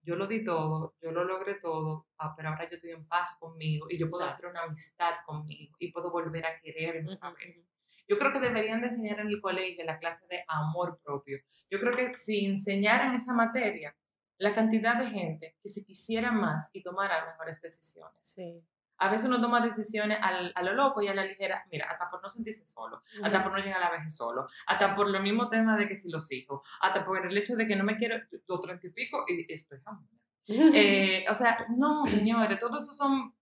yo 0.04 0.16
lo 0.16 0.26
di 0.26 0.44
todo, 0.44 0.96
yo 1.02 1.12
lo 1.12 1.24
logré 1.24 1.56
todo, 1.56 2.08
ah, 2.18 2.34
pero 2.36 2.50
ahora 2.50 2.68
yo 2.68 2.76
estoy 2.76 2.90
en 2.92 3.08
paz 3.08 3.38
conmigo 3.40 3.86
y 3.90 4.00
yo 4.00 4.08
puedo 4.10 4.24
Exacto. 4.24 4.48
hacer 4.48 4.52
una 4.52 4.64
amistad 4.64 5.14
conmigo 5.28 5.76
y 5.78 5.92
puedo 5.92 6.10
volver 6.10 6.44
a 6.46 6.60
quererme 6.60 7.14
otra 7.14 7.32
vez. 7.34 7.68
Yo 8.08 8.18
creo 8.18 8.34
que 8.34 8.40
deberían 8.40 8.82
de 8.82 8.88
enseñar 8.88 9.20
en 9.20 9.28
el 9.28 9.40
colegio 9.40 9.86
la 9.86 10.00
clase 10.00 10.26
de 10.28 10.44
amor 10.48 11.00
propio. 11.04 11.38
Yo 11.70 11.80
creo 11.80 11.94
que 11.94 12.12
si 12.14 12.46
enseñaran 12.46 13.14
esa 13.14 13.34
materia, 13.34 13.96
la 14.42 14.54
cantidad 14.54 14.96
de 14.98 15.08
gente 15.10 15.58
que 15.62 15.70
se 15.70 15.86
quisiera 15.86 16.32
más 16.32 16.70
y 16.74 16.82
tomara 16.84 17.26
mejores 17.26 17.62
decisiones. 17.62 18.18
Sí. 18.22 18.64
A 18.98 19.10
veces 19.10 19.28
uno 19.28 19.40
toma 19.42 19.62
decisiones 19.62 20.18
al- 20.22 20.52
a 20.56 20.62
lo 20.64 20.74
loco 20.74 21.02
y 21.02 21.08
a 21.08 21.14
la 21.16 21.26
ligera, 21.26 21.64
mira, 21.72 21.90
hasta 21.90 22.10
por 22.10 22.22
no 22.22 22.30
sentirse 22.30 22.66
solo, 22.66 23.02
hasta 23.24 23.42
por 23.44 23.52
no 23.52 23.58
llegar 23.60 23.82
a 23.82 23.86
la 23.90 23.98
vejez 23.98 24.16
solo, 24.16 24.48
hasta 24.68 24.96
por 24.96 25.10
lo 25.10 25.20
mismo 25.20 25.50
tema 25.50 25.76
de 25.78 25.88
que 25.88 25.96
si 25.96 26.10
los 26.12 26.32
hijos, 26.32 26.62
hasta 26.82 27.04
por 27.06 27.26
el 27.26 27.36
hecho 27.38 27.56
de 27.56 27.68
que 27.68 27.76
no 27.76 27.84
me 27.84 27.98
quiero, 27.98 28.16
los 28.48 28.62
treinta 28.62 28.86
y 28.88 28.92
pico 28.92 29.24
y 29.28 29.52
estoy. 29.52 29.80
Eh, 30.48 31.26
o 31.30 31.34
sea, 31.34 31.66
no, 31.78 32.06
señores, 32.06 32.60
todos 32.60 32.84
esos 32.84 32.98
son 32.98 33.34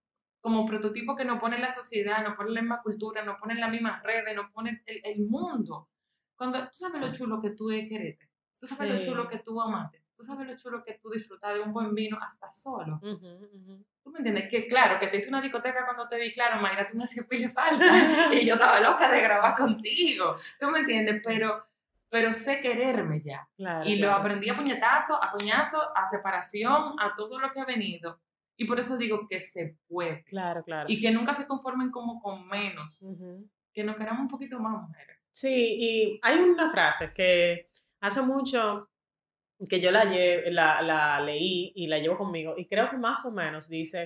como 0.41 0.65
prototipos 0.65 1.17
que 1.17 1.25
nos 1.25 1.39
pone 1.39 1.57
la 1.59 1.67
sociedad, 1.69 2.23
nos 2.23 2.35
pone 2.37 2.51
la 2.51 2.61
misma 2.61 2.81
cultura, 2.81 3.23
nos 3.23 3.37
ponen 3.39 3.59
las 3.59 3.71
mismas 3.71 4.01
redes, 4.03 4.35
nos 4.35 4.51
pone 4.51 4.81
el, 4.85 5.01
el 5.03 5.25
mundo. 5.25 5.89
Cuando 6.35 6.59
tú 6.63 6.69
sabes 6.73 7.01
lo 7.01 7.11
chulo 7.11 7.41
que 7.41 7.49
tú 7.51 7.67
quererte, 7.67 8.29
tú 8.57 8.65
sabes 8.67 8.93
lo 8.93 9.01
chulo 9.01 9.27
que 9.27 9.39
tú 9.39 9.59
amaste, 9.61 9.98
tú 10.19 10.25
sabes 10.25 10.47
lo 10.47 10.55
chulo 10.57 10.83
que 10.83 10.99
tú 11.01 11.09
disfrutas 11.09 11.53
de 11.53 11.61
un 11.61 11.71
buen 11.71 11.95
vino 11.95 12.19
hasta 12.21 12.51
solo. 12.51 12.99
¿Tú 13.01 14.11
me 14.11 14.17
entiendes? 14.17 14.49
Que 14.49 14.67
claro, 14.67 14.99
que 14.99 15.07
te 15.07 15.15
hice 15.15 15.29
una 15.29 15.39
discoteca 15.39 15.85
cuando 15.85 16.09
te 16.09 16.19
vi, 16.19 16.33
claro, 16.33 16.61
Mayra, 16.61 16.85
tú 16.85 16.97
me 16.97 17.05
hacías 17.05 17.25
pile 17.25 17.47
falta 17.47 17.85
y 18.33 18.45
yo 18.45 18.55
estaba 18.55 18.81
loca 18.81 19.09
de 19.09 19.21
grabar 19.21 19.55
contigo. 19.55 20.35
¿Tú 20.59 20.69
me 20.71 20.79
entiendes? 20.79 21.21
Pero, 21.23 21.65
pero 22.09 22.33
sé 22.33 22.59
quererme 22.59 23.21
ya. 23.21 23.47
Claro, 23.55 23.87
Y 23.87 23.95
lo 23.95 24.11
aprendí 24.11 24.49
a 24.49 24.57
puñetazo, 24.57 25.23
a 25.23 25.31
coñazo, 25.31 25.81
a 25.95 26.05
separación, 26.05 26.95
a 26.99 27.13
todo 27.15 27.39
lo 27.39 27.53
que 27.53 27.61
ha 27.61 27.65
venido. 27.65 28.19
Y 28.57 28.65
por 28.65 28.77
eso 28.77 28.97
digo 28.97 29.25
que 29.25 29.39
se 29.39 29.77
puede. 29.87 30.25
Claro, 30.25 30.65
claro. 30.65 30.87
Y 30.89 30.99
que 30.99 31.11
nunca 31.11 31.33
se 31.33 31.47
conformen 31.47 31.91
como 31.91 32.21
con 32.21 32.45
menos. 32.45 33.01
Ujú. 33.03 33.49
Que 33.73 33.85
nos 33.85 33.95
queramos 33.95 34.23
un 34.23 34.27
poquito 34.27 34.59
más, 34.59 34.85
mujeres. 34.85 35.17
Sí, 35.31 35.77
y 35.79 36.19
hay 36.23 36.39
una 36.39 36.69
frase 36.69 37.13
que 37.13 37.69
hace 38.01 38.21
mucho 38.21 38.89
que 39.67 39.81
yo 39.81 39.91
la, 39.91 40.05
lle- 40.05 40.49
la, 40.51 40.81
la 40.81 41.19
leí 41.19 41.71
y 41.75 41.87
la 41.87 41.99
llevo 41.99 42.17
conmigo 42.17 42.53
y 42.57 42.65
creo 42.67 42.89
que 42.89 42.97
más 42.97 43.25
o 43.25 43.31
menos 43.31 43.67
dice 43.67 43.97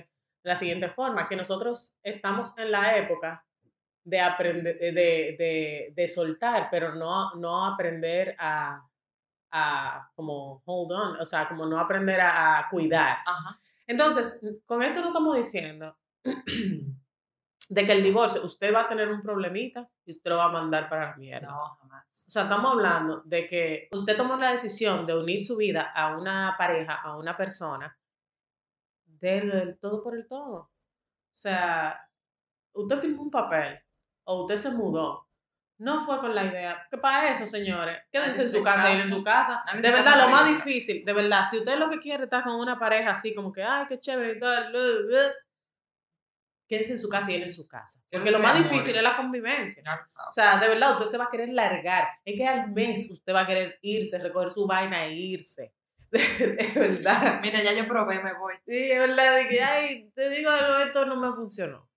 de 0.42 0.50
la 0.50 0.56
siguiente 0.56 0.88
forma, 0.88 1.28
que 1.28 1.36
nosotros 1.36 1.96
estamos 2.02 2.58
en 2.58 2.70
la 2.72 2.96
época 2.96 3.44
de 4.04 4.20
aprender, 4.20 4.78
de, 4.78 4.92
de, 4.92 5.92
de 5.94 6.08
soltar, 6.08 6.68
pero 6.70 6.94
no, 6.94 7.34
no 7.36 7.64
aprender 7.64 8.36
a, 8.38 8.86
a 9.52 10.10
como 10.14 10.62
hold 10.66 10.92
on, 10.92 11.20
o 11.20 11.24
sea, 11.24 11.48
como 11.48 11.64
no 11.64 11.78
aprender 11.78 12.20
a, 12.20 12.58
a 12.58 12.68
cuidar. 12.68 13.18
Ajá. 13.24 13.58
Entonces, 13.86 14.44
con 14.66 14.82
esto 14.82 15.00
no 15.00 15.08
estamos 15.08 15.36
diciendo 15.36 15.96
de 17.68 17.86
que 17.86 17.92
el 17.92 18.02
divorcio, 18.02 18.44
usted 18.44 18.74
va 18.74 18.82
a 18.82 18.88
tener 18.88 19.08
un 19.08 19.22
problemita 19.22 19.88
y 20.04 20.10
usted 20.10 20.30
lo 20.30 20.36
va 20.36 20.46
a 20.46 20.52
mandar 20.52 20.88
para 20.88 21.10
la 21.10 21.16
mierda. 21.16 21.48
No, 21.48 21.76
jamás. 21.80 22.26
O 22.28 22.30
sea, 22.30 22.42
estamos 22.42 22.72
hablando 22.72 23.22
de 23.24 23.46
que 23.46 23.88
usted 23.92 24.16
tomó 24.16 24.36
la 24.36 24.50
decisión 24.50 25.06
de 25.06 25.16
unir 25.16 25.44
su 25.44 25.56
vida 25.56 25.92
a 25.94 26.16
una 26.16 26.54
pareja, 26.58 26.94
a 26.94 27.16
una 27.16 27.36
persona, 27.36 27.96
del, 29.06 29.50
del 29.50 29.78
todo 29.78 30.02
por 30.02 30.14
el 30.14 30.26
todo. 30.26 30.54
O 30.56 31.36
sea, 31.36 31.98
usted 32.74 32.98
firmó 32.98 33.22
un 33.22 33.30
papel 33.30 33.80
o 34.24 34.42
usted 34.42 34.56
se 34.56 34.70
mudó. 34.72 35.28
No 35.78 36.04
fue 36.04 36.20
con 36.20 36.34
la 36.34 36.44
idea. 36.44 36.86
Que 36.88 36.98
para 36.98 37.32
eso, 37.32 37.46
señores, 37.46 37.98
quédense 38.12 38.42
en 38.42 38.48
su 38.48 38.62
casa, 38.62 38.92
ir 38.92 39.00
en 39.00 39.08
su 39.08 39.24
casa. 39.24 39.64
De 39.74 39.90
verdad, 39.90 40.24
lo 40.24 40.30
más 40.30 40.46
difícil, 40.46 41.04
de 41.04 41.12
verdad, 41.12 41.44
si 41.50 41.58
usted 41.58 41.76
lo 41.76 41.90
que 41.90 41.98
quiere 41.98 42.24
está 42.24 42.44
con 42.44 42.54
una 42.54 42.78
pareja 42.78 43.10
así 43.10 43.34
como 43.34 43.52
que, 43.52 43.62
ay, 43.62 43.86
qué 43.88 43.98
chévere 43.98 44.36
y 44.36 44.40
tal, 44.40 44.70
blu, 44.70 45.06
blu", 45.06 45.18
quédese 46.76 46.92
en 46.92 46.98
su 46.98 47.08
casa 47.08 47.30
y 47.30 47.36
él 47.36 47.42
en 47.44 47.52
su 47.52 47.66
casa. 47.68 48.00
Porque 48.10 48.30
lo 48.30 48.38
más 48.40 48.56
difícil 48.58 48.96
es 48.96 49.02
la 49.02 49.16
convivencia. 49.16 49.82
O 50.28 50.32
sea, 50.32 50.58
de 50.58 50.68
verdad, 50.68 50.92
usted 50.92 51.06
se 51.10 51.18
va 51.18 51.24
a 51.24 51.30
querer 51.30 51.48
largar. 51.50 52.08
Es 52.24 52.36
que 52.36 52.46
al 52.46 52.70
mes 52.72 53.10
usted 53.10 53.34
va 53.34 53.40
a 53.40 53.46
querer 53.46 53.78
irse, 53.82 54.18
recoger 54.18 54.50
su 54.50 54.66
vaina 54.66 55.04
e 55.06 55.12
irse. 55.14 55.72
De, 56.10 56.72
verdad. 56.76 57.40
Mira, 57.42 57.62
ya 57.62 57.72
yo 57.72 57.88
probé, 57.88 58.22
me 58.22 58.32
voy. 58.34 58.54
Sí, 58.66 58.90
es 58.92 58.98
verdad, 59.00 59.36
de 59.36 59.48
que, 59.48 59.60
ay, 59.62 60.10
te 60.14 60.30
digo 60.30 60.48
algo, 60.50 60.78
esto 60.78 61.06
no 61.06 61.16
me 61.16 61.28
funcionó. 61.34 61.88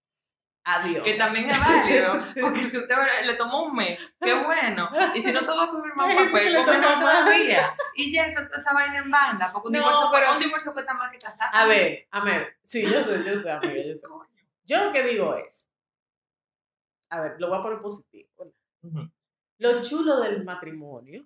Adiós. 0.70 1.02
Que 1.06 1.14
también 1.14 1.50
es 1.50 1.58
válido, 1.58 2.20
porque 2.42 2.60
si 2.62 2.78
usted 2.78 2.96
le 3.26 3.36
tomó 3.36 3.64
un 3.68 3.76
mes, 3.76 3.98
qué 4.20 4.34
bueno. 4.34 4.90
Y 5.16 5.22
si 5.22 5.32
no 5.32 5.40
todo 5.46 5.56
va 5.56 5.64
a 5.64 5.82
firmar 5.84 6.10
un 6.10 6.26
papel, 6.32 6.54
más. 6.66 7.00
todavía. 7.00 7.74
Y 7.96 8.12
ya 8.12 8.26
eso 8.26 8.42
esa 8.54 8.74
vaina 8.74 8.98
en 8.98 9.10
banda, 9.10 9.50
porque 9.54 9.68
un, 9.68 9.74
No, 9.76 9.80
divorcio, 9.80 10.10
pero- 10.12 10.34
un 10.34 10.40
divorcio 10.40 10.74
cuesta 10.74 10.94
más 10.96 11.10
que 11.10 11.20
casarse. 11.20 11.56
A 11.56 11.66
ver, 11.68 12.08
a 12.12 12.20
ver. 12.22 12.58
Sí, 12.66 12.84
yo 12.84 13.02
sé, 13.02 13.24
yo 13.24 13.38
sé, 13.38 13.50
amiga, 13.52 13.82
yo 13.88 13.96
sé. 13.96 14.08
Yo 14.68 14.84
lo 14.86 14.92
que 14.92 15.04
digo 15.04 15.36
es, 15.36 15.68
a 17.10 17.22
ver, 17.22 17.36
lo 17.40 17.50
voy 17.50 17.58
a 17.60 17.64
poner 17.64 17.82
positivo. 17.82 18.30
Ujú. 18.84 19.10
Lo 19.60 19.82
chulo 19.82 20.20
del 20.22 20.44
matrimonio 20.44 21.26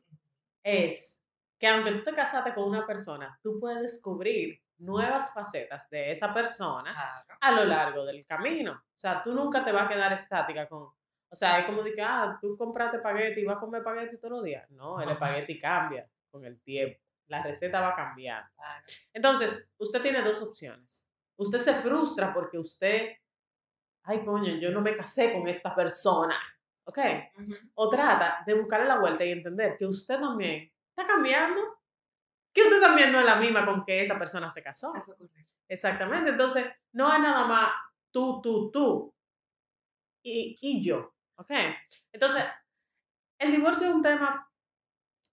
es 0.64 1.22
que 1.60 1.68
aunque 1.68 1.92
tú 1.92 2.04
te 2.04 2.14
casaste 2.16 2.54
con 2.54 2.66
una 2.70 2.86
persona, 2.86 3.38
tú 3.42 3.60
puedes 3.60 3.82
descubrir 3.82 4.62
nuevas 4.78 5.34
facetas 5.34 5.90
de 5.90 6.12
esa 6.12 6.34
persona 6.34 6.92
Claro. 6.94 7.38
a 7.42 7.52
lo 7.52 7.66
largo 7.66 8.06
del 8.06 8.26
camino. 8.26 8.74
O 8.74 9.00
sea, 9.00 9.22
tú 9.24 9.34
nunca 9.34 9.64
te 9.64 9.72
vas 9.72 9.86
a 9.86 9.90
quedar 9.90 10.14
estática 10.14 10.68
con... 10.68 10.84
O 10.84 11.36
sea, 11.36 11.60
es 11.60 11.66
como 11.66 11.82
de 11.84 11.94
que, 11.94 12.02
ah, 12.02 12.38
tú 12.42 12.58
compraste 12.58 12.98
espagueti 12.98 13.42
y 13.42 13.46
vas 13.46 13.58
a 13.58 13.60
comer 13.60 13.80
espagueti 13.82 14.18
todos 14.18 14.32
los 14.34 14.44
días. 14.44 14.70
No, 14.72 15.00
el 15.02 15.10
espagueti 15.50 15.60
cambia 15.60 16.08
con 16.30 16.46
el 16.46 16.60
tiempo. 16.62 17.00
La 17.28 17.42
receta 17.44 17.80
va 17.80 17.96
cambiando. 17.96 18.50
Entonces, 19.14 19.74
usted 19.78 20.02
tiene 20.02 20.22
dos 20.22 20.42
opciones. 20.42 21.08
Usted 21.38 21.60
se 21.60 21.74
frustra 21.76 22.34
porque 22.34 22.58
usted, 22.60 23.16
ay, 24.04 24.24
coño, 24.26 24.56
yo 24.56 24.72
no 24.72 24.82
me 24.82 24.96
casé 24.96 25.34
con 25.34 25.48
esta 25.48 25.76
persona. 25.76 26.38
¿Ok? 26.84 26.98
O 27.76 27.90
trata 27.90 28.44
de 28.46 28.56
buscarle 28.56 28.88
la 28.88 29.00
vuelta 29.00 29.24
y 29.24 29.32
entender 29.32 29.78
que 29.78 29.86
usted 29.86 30.20
también 30.20 30.72
está 30.90 31.06
cambiando. 31.06 31.80
Que 32.54 32.64
usted 32.64 32.82
también 32.82 33.12
no 33.12 33.20
es 33.20 33.26
la 33.26 33.36
misma 33.36 33.66
con 33.66 33.86
que 33.86 34.02
esa 34.02 34.18
persona 34.18 34.50
se 34.50 34.64
casó. 34.64 34.94
Eso. 34.96 35.16
Exactamente. 35.68 36.32
Entonces, 36.32 36.70
no 36.92 37.14
es 37.14 37.20
nada 37.20 37.46
más 37.46 37.72
tú, 38.12 38.42
tú, 38.42 38.72
tú 38.72 39.14
y, 40.24 40.58
y 40.60 40.84
yo. 40.84 41.14
¿Ok? 41.36 41.52
Entonces, 42.12 42.44
el 43.40 43.52
divorcio 43.52 43.88
es 43.88 43.94
un 43.94 44.02
tema 44.02 44.52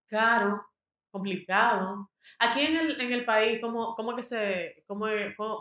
caro, 0.07 0.67
complicado. 1.11 2.11
Aquí 2.39 2.61
en 2.61 2.77
el, 2.77 3.01
en 3.01 3.13
el 3.13 3.25
país, 3.25 3.59
¿cómo, 3.61 3.95
cómo, 3.95 4.15
que 4.15 4.23
se, 4.23 4.85
cómo, 4.87 5.07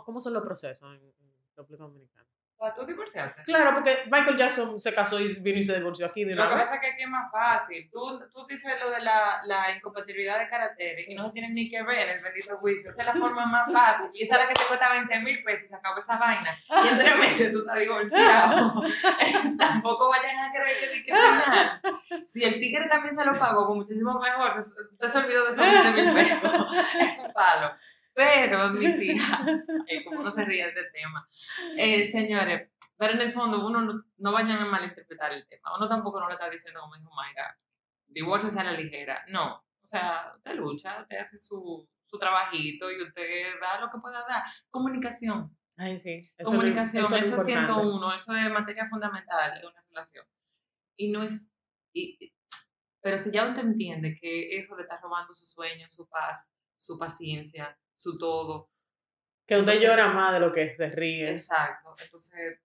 cómo 0.04 0.20
son 0.20 0.34
los 0.34 0.42
procesos 0.42 0.88
en, 0.94 1.02
en 1.18 1.34
República 1.56 1.84
Dominicana? 1.84 2.28
¿Para 2.58 2.74
tú 2.74 2.84
divorciarte? 2.84 3.44
Claro, 3.44 3.72
porque 3.74 3.96
Michael 4.10 4.36
Jackson 4.36 4.80
se 4.80 4.92
casó 4.92 5.20
y 5.20 5.32
vino 5.40 5.58
y 5.58 5.62
se 5.62 5.76
divorció 5.76 6.06
aquí 6.06 6.24
de 6.24 6.34
Lo 6.34 6.42
que 6.48 6.54
vez. 6.56 6.64
pasa 6.64 6.74
es 6.74 6.80
que 6.80 6.86
aquí 6.88 7.02
es 7.04 7.08
más 7.08 7.30
fácil. 7.30 7.88
Tú, 7.92 8.18
tú 8.34 8.46
dices 8.48 8.74
lo 8.82 8.90
de 8.90 9.00
la, 9.00 9.40
la 9.46 9.70
incompatibilidad 9.76 10.40
de 10.40 10.48
caracteres 10.48 11.06
y 11.08 11.14
no 11.14 11.30
tiene 11.30 11.50
ni 11.50 11.70
que 11.70 11.80
ver 11.84 12.08
el 12.08 12.20
bendito 12.20 12.56
juicio. 12.58 12.90
Esa 12.90 13.02
es 13.02 13.06
la 13.06 13.14
forma 13.14 13.46
más 13.46 13.72
fácil. 13.72 14.10
Y 14.12 14.24
esa 14.24 14.34
es 14.34 14.40
la 14.42 14.48
que 14.48 14.54
te 14.54 14.64
cuesta 14.66 14.90
20 14.90 15.20
mil 15.20 15.42
pesos 15.44 15.66
y 15.66 15.68
se 15.68 15.76
acabó 15.76 15.98
esa 16.00 16.18
vaina. 16.18 16.58
Y 16.84 16.88
en 16.88 16.98
tres 16.98 17.16
meses 17.16 17.52
tú 17.52 17.60
estás 17.60 17.78
divorciado. 17.78 18.82
Tampoco 19.58 20.08
vayan 20.08 20.38
a 20.38 20.52
creer 20.52 20.76
que 20.80 21.02
que 21.04 21.14
final. 21.14 21.80
Si 22.26 22.42
el 22.44 22.54
tigre 22.58 22.88
también 22.88 23.14
se 23.14 23.24
lo 23.24 23.38
pagó, 23.38 23.66
pues 23.66 23.76
muchísimo 23.76 24.18
mejor. 24.18 24.52
Se- 24.52 24.58
Usted 24.58 25.08
se 25.08 25.18
olvidó 25.18 25.44
de 25.44 25.50
esos 25.50 25.60
20 25.84 26.02
mil 26.02 26.12
pesos. 26.14 26.52
Es 27.00 27.18
un 27.24 27.32
palo. 27.32 27.72
Pero, 28.18 28.70
mis 28.70 29.00
hijas, 29.00 29.62
como 30.04 30.20
uno 30.22 30.30
se 30.32 30.44
ríe 30.44 30.64
de 30.64 30.70
este 30.70 30.90
tema. 30.90 31.28
Eh, 31.76 32.04
señores, 32.08 32.68
pero 32.96 33.12
en 33.12 33.20
el 33.20 33.30
fondo 33.30 33.64
uno 33.64 33.80
no, 33.80 34.02
no 34.16 34.32
vayan 34.32 34.58
a 34.58 34.64
malinterpretar 34.64 35.32
el 35.32 35.46
tema. 35.46 35.76
Uno 35.76 35.88
tampoco 35.88 36.18
no 36.18 36.26
le 36.26 36.34
está 36.34 36.50
diciendo 36.50 36.80
como 36.80 36.96
dijo 36.96 37.14
Maiga, 37.14 37.56
divorcio 38.08 38.50
a 38.58 38.64
la 38.64 38.72
ligera. 38.72 39.24
No. 39.28 39.54
O 39.54 39.86
sea, 39.86 40.32
usted 40.36 40.56
lucha, 40.56 41.02
usted 41.02 41.16
hace 41.16 41.38
su, 41.38 41.88
su 42.06 42.18
trabajito 42.18 42.90
y 42.90 43.00
usted 43.00 43.60
da 43.60 43.80
lo 43.80 43.88
que 43.88 43.98
pueda 43.98 44.26
dar. 44.28 44.42
Comunicación. 44.68 45.56
Ay, 45.76 45.96
sí. 45.96 46.14
eso 46.18 46.32
es 46.38 46.44
Comunicación, 46.48 47.04
eso, 47.04 47.14
es 47.14 47.30
lo 47.30 47.36
es 47.40 47.48
importante. 47.48 47.72
101, 47.72 48.14
eso 48.14 48.34
es 48.34 48.50
materia 48.50 48.88
fundamental 48.88 49.60
de 49.60 49.64
una 49.68 49.80
relación. 49.90 50.26
Y 50.96 51.12
no 51.12 51.22
es. 51.22 51.52
y- 51.94 52.34
pero 53.00 53.16
si 53.16 53.30
ya 53.30 53.46
usted 53.48 53.62
entiende 53.62 54.18
que 54.20 54.58
eso 54.58 54.76
le 54.76 54.82
está 54.82 54.98
robando 55.00 55.32
su 55.32 55.46
sueño, 55.46 55.86
su 55.88 56.08
paz, 56.08 56.50
su 56.76 56.98
paciencia, 56.98 57.78
su 57.98 58.16
todo. 58.18 58.70
Que 59.46 59.54
usted 59.56 59.72
Entonces- 59.74 59.82
llora 59.82 60.08
más 60.08 60.32
de 60.32 60.40
lo 60.40 60.52
que 60.52 60.70
se 60.72 60.88
ríe. 60.90 61.30
Exacto. 61.30 61.94
Entonces, 62.02 62.60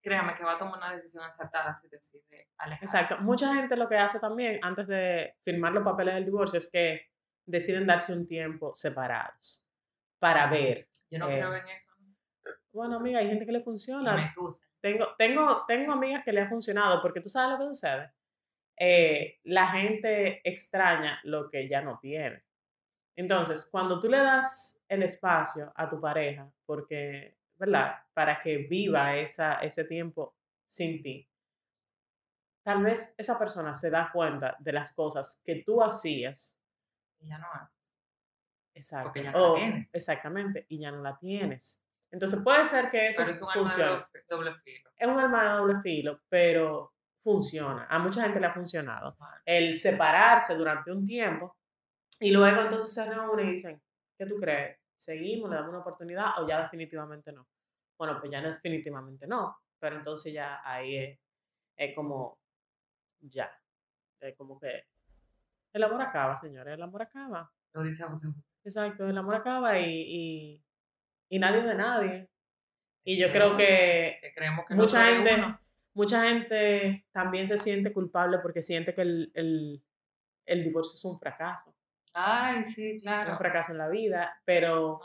créame 0.00 0.34
que 0.34 0.44
va 0.44 0.52
a 0.52 0.58
tomar 0.58 0.76
una 0.78 0.92
decisión 0.94 1.24
acertada 1.24 1.72
si 1.74 1.88
decide 1.88 2.48
alejarse. 2.58 2.96
Exacto. 2.98 3.22
Mucha 3.24 3.54
gente 3.54 3.76
lo 3.76 3.88
que 3.88 3.96
hace 3.96 4.20
también 4.20 4.58
antes 4.62 4.86
de 4.86 5.36
firmar 5.44 5.72
los 5.72 5.84
papeles 5.84 6.14
del 6.14 6.24
divorcio 6.24 6.58
es 6.58 6.70
que 6.70 7.10
deciden 7.46 7.86
darse 7.86 8.12
un 8.12 8.26
tiempo 8.26 8.74
separados 8.74 9.66
para 10.18 10.46
ver. 10.46 10.88
Yo 11.10 11.18
no 11.18 11.28
Eh, 11.30 11.34
creo 11.38 11.54
en 11.54 11.68
eso. 11.68 11.90
¿no? 11.98 12.14
Bueno, 12.72 12.96
amiga, 12.96 13.18
hay 13.18 13.28
gente 13.28 13.44
que 13.46 13.52
le 13.52 13.62
funciona. 13.62 14.14
me. 14.16 14.32
Tengo, 14.80 15.14
tengo, 15.16 15.64
tengo 15.66 15.92
amigas 15.92 16.22
que 16.24 16.32
le 16.32 16.40
ha 16.42 16.48
funcionado 16.48 17.00
porque 17.02 17.20
tú 17.20 17.28
sabes 17.28 17.50
lo 17.50 17.58
que 17.58 17.74
sucede. 17.74 18.12
Eh, 18.76 19.38
la 19.44 19.68
gente 19.68 20.40
extraña 20.48 21.20
lo 21.24 21.48
que 21.50 21.68
ya 21.68 21.80
no 21.82 21.98
tiene. 22.00 22.44
Entonces, 23.16 23.68
cuando 23.70 24.00
tú 24.00 24.08
le 24.08 24.18
das 24.18 24.82
el 24.88 25.02
espacio 25.02 25.72
a 25.76 25.88
tu 25.88 26.00
pareja, 26.00 26.50
porque, 26.64 27.36
¿verdad? 27.56 27.96
Para 28.14 28.38
que 28.40 28.56
viva 28.58 29.16
esa, 29.16 29.56
ese 29.56 29.84
tiempo 29.84 30.34
sin 30.66 31.02
ti, 31.02 31.28
tal 32.64 32.82
vez 32.82 33.14
esa 33.18 33.38
persona 33.38 33.74
se 33.74 33.90
da 33.90 34.10
cuenta 34.12 34.56
de 34.60 34.72
las 34.72 34.94
cosas 34.94 35.42
que 35.44 35.56
tú 35.66 35.82
hacías 35.82 36.58
Y 37.20 37.28
ya 37.28 37.38
no 37.38 37.46
haces. 37.52 37.78
Exacto. 38.74 39.04
Porque 39.08 39.22
ya 39.24 39.32
no 39.32 39.38
la 39.38 39.46
o- 39.48 39.54
tienes. 39.54 39.94
Exactamente, 39.94 40.66
y 40.68 40.78
ya 40.80 40.90
no 40.90 41.02
la 41.02 41.16
tienes. 41.18 41.84
Entonces 42.10 42.42
puede 42.42 42.64
ser 42.64 42.90
que 42.90 43.08
eso 43.08 43.20
Pero 43.20 43.30
es 43.30 43.40
un 43.42 43.48
arma 43.50 43.62
de 43.62 43.68
funcione. 43.70 43.92
doble- 43.92 44.24
doble 44.28 44.54
filo. 44.54 44.90
Es 44.96 45.08
un 45.08 45.18
arma 45.20 45.42
de 45.44 45.48
doble 45.58 45.80
filo, 45.82 46.20
pero 46.28 46.94
funciona. 47.22 47.86
A 47.88 47.98
mucha 47.98 48.22
gente 48.24 48.40
le 48.40 48.46
ha 48.46 48.52
funcionado. 48.52 49.16
El 49.44 49.78
separarse 49.78 50.56
durante 50.56 50.90
un 50.90 51.06
tiempo 51.06 51.56
y 52.22 52.30
luego 52.30 52.62
entonces 52.62 52.92
se 52.94 53.12
reúnen 53.14 53.48
y 53.48 53.52
dicen, 53.52 53.82
¿qué 54.18 54.26
tú 54.26 54.36
crees? 54.40 54.78
¿Seguimos? 54.96 55.50
¿Le 55.50 55.56
damos 55.56 55.70
una 55.70 55.80
oportunidad 55.80 56.30
o 56.42 56.48
ya 56.48 56.62
definitivamente 56.62 57.32
no? 57.32 57.48
Bueno, 57.98 58.18
pues 58.20 58.30
ya 58.32 58.40
definitivamente 58.40 59.26
no, 59.26 59.56
pero 59.78 59.96
entonces 59.96 60.32
ya 60.32 60.60
ahí 60.64 60.96
es, 60.96 61.20
es 61.76 61.94
como, 61.94 62.38
ya, 63.20 63.50
es 64.20 64.36
como 64.36 64.58
que 64.58 64.84
el 65.74 65.82
amor 65.84 66.02
acaba, 66.02 66.36
señores, 66.36 66.74
el 66.74 66.82
amor 66.82 67.02
acaba. 67.02 67.52
Lo 67.74 67.82
dice 67.82 68.04
José. 68.04 68.28
Exacto, 68.64 69.08
el 69.08 69.18
amor 69.18 69.34
acaba 69.36 69.78
y, 69.78 69.84
y, 70.06 70.64
y 71.30 71.38
nadie 71.38 71.60
es 71.60 71.66
de 71.66 71.74
nadie. 71.74 72.30
Y 73.04 73.18
yo 73.18 73.32
creo 73.32 73.56
que 73.56 74.18
Que 74.20 74.32
creemos 74.34 74.64
que 74.66 74.74
mucha 74.74 75.04
no 75.04 75.12
gente, 75.12 75.34
uno. 75.34 75.60
mucha 75.94 76.24
gente 76.28 77.06
también 77.12 77.46
se 77.48 77.58
siente 77.58 77.92
culpable 77.92 78.38
porque 78.40 78.62
siente 78.62 78.94
que 78.94 79.02
el, 79.02 79.32
el, 79.34 79.84
el 80.46 80.64
divorcio 80.64 80.96
es 80.96 81.04
un 81.04 81.18
fracaso, 81.18 81.74
Ay, 82.14 82.64
sí, 82.64 82.92
un 82.92 83.00
claro. 83.00 83.36
fracaso 83.38 83.72
en 83.72 83.78
la 83.78 83.88
vida, 83.88 84.40
pero 84.44 85.00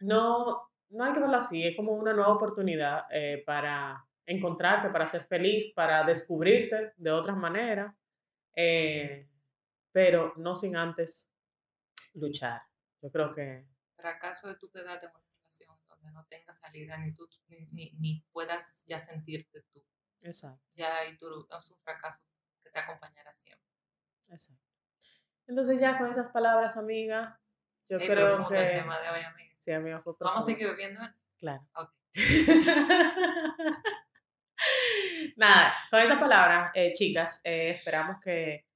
no, 0.00 0.70
no 0.90 1.04
hay 1.04 1.12
que 1.12 1.20
verlo 1.20 1.36
así, 1.36 1.66
es 1.66 1.76
como 1.76 1.92
una 1.92 2.12
nueva 2.12 2.34
oportunidad 2.34 3.04
eh, 3.10 3.42
para 3.46 4.04
encontrarte, 4.26 4.90
para 4.90 5.06
ser 5.06 5.24
feliz, 5.24 5.72
para 5.74 6.04
descubrirte 6.04 6.92
de 6.96 7.10
otras 7.10 7.36
maneras, 7.36 7.94
eh, 8.54 9.28
pero 9.90 10.34
no 10.36 10.54
sin 10.54 10.76
antes 10.76 11.32
luchar. 12.14 12.62
Yo 13.02 13.10
creo 13.10 13.34
que 13.34 13.66
fracaso 14.00 14.48
de 14.48 14.56
tu 14.56 14.70
quedarte 14.70 15.06
en 15.06 15.12
una 15.12 15.24
relación 15.36 15.78
donde 15.88 16.10
no 16.12 16.24
tengas 16.26 16.58
salida 16.58 16.96
ni 16.98 17.14
tú 17.14 17.28
ni, 17.48 17.66
ni, 17.66 17.92
ni 17.98 18.24
puedas 18.32 18.84
ya 18.86 18.98
sentirte 18.98 19.62
tú. 19.72 19.84
Exacto. 20.22 20.62
ya 20.74 20.98
ahí 20.98 21.16
tú 21.16 21.46
es 21.58 21.70
un 21.70 21.78
fracaso 21.78 22.20
que 22.62 22.70
te 22.70 22.78
acompañará 22.78 23.32
siempre. 23.34 23.66
Exacto. 24.28 24.69
Entonces 25.50 25.80
ya 25.80 25.98
con 25.98 26.08
esas 26.08 26.28
palabras, 26.28 26.76
amiga, 26.76 27.40
yo 27.88 27.98
creo 27.98 28.36
profundo 28.36 28.60
el 28.60 28.68
que... 28.68 28.76
tema 28.78 29.00
de 29.00 29.10
hoy, 29.10 29.20
amiga. 29.22 29.54
Sí, 29.64 29.72
amiga, 29.72 30.00
fue 30.00 30.14
Vamos 30.20 30.44
a 30.44 30.46
seguir 30.46 30.68
bebiendo. 30.68 31.02
¿eh? 31.02 31.12
Claro. 31.38 31.66
Ok. 31.74 31.90
Nada, 35.36 35.72
con 35.90 36.00
esas 36.00 36.18
palabras, 36.18 36.70
eh, 36.74 36.92
chicas, 36.92 37.40
eh, 37.44 37.70
esperamos 37.70 38.16
que, 38.22 38.66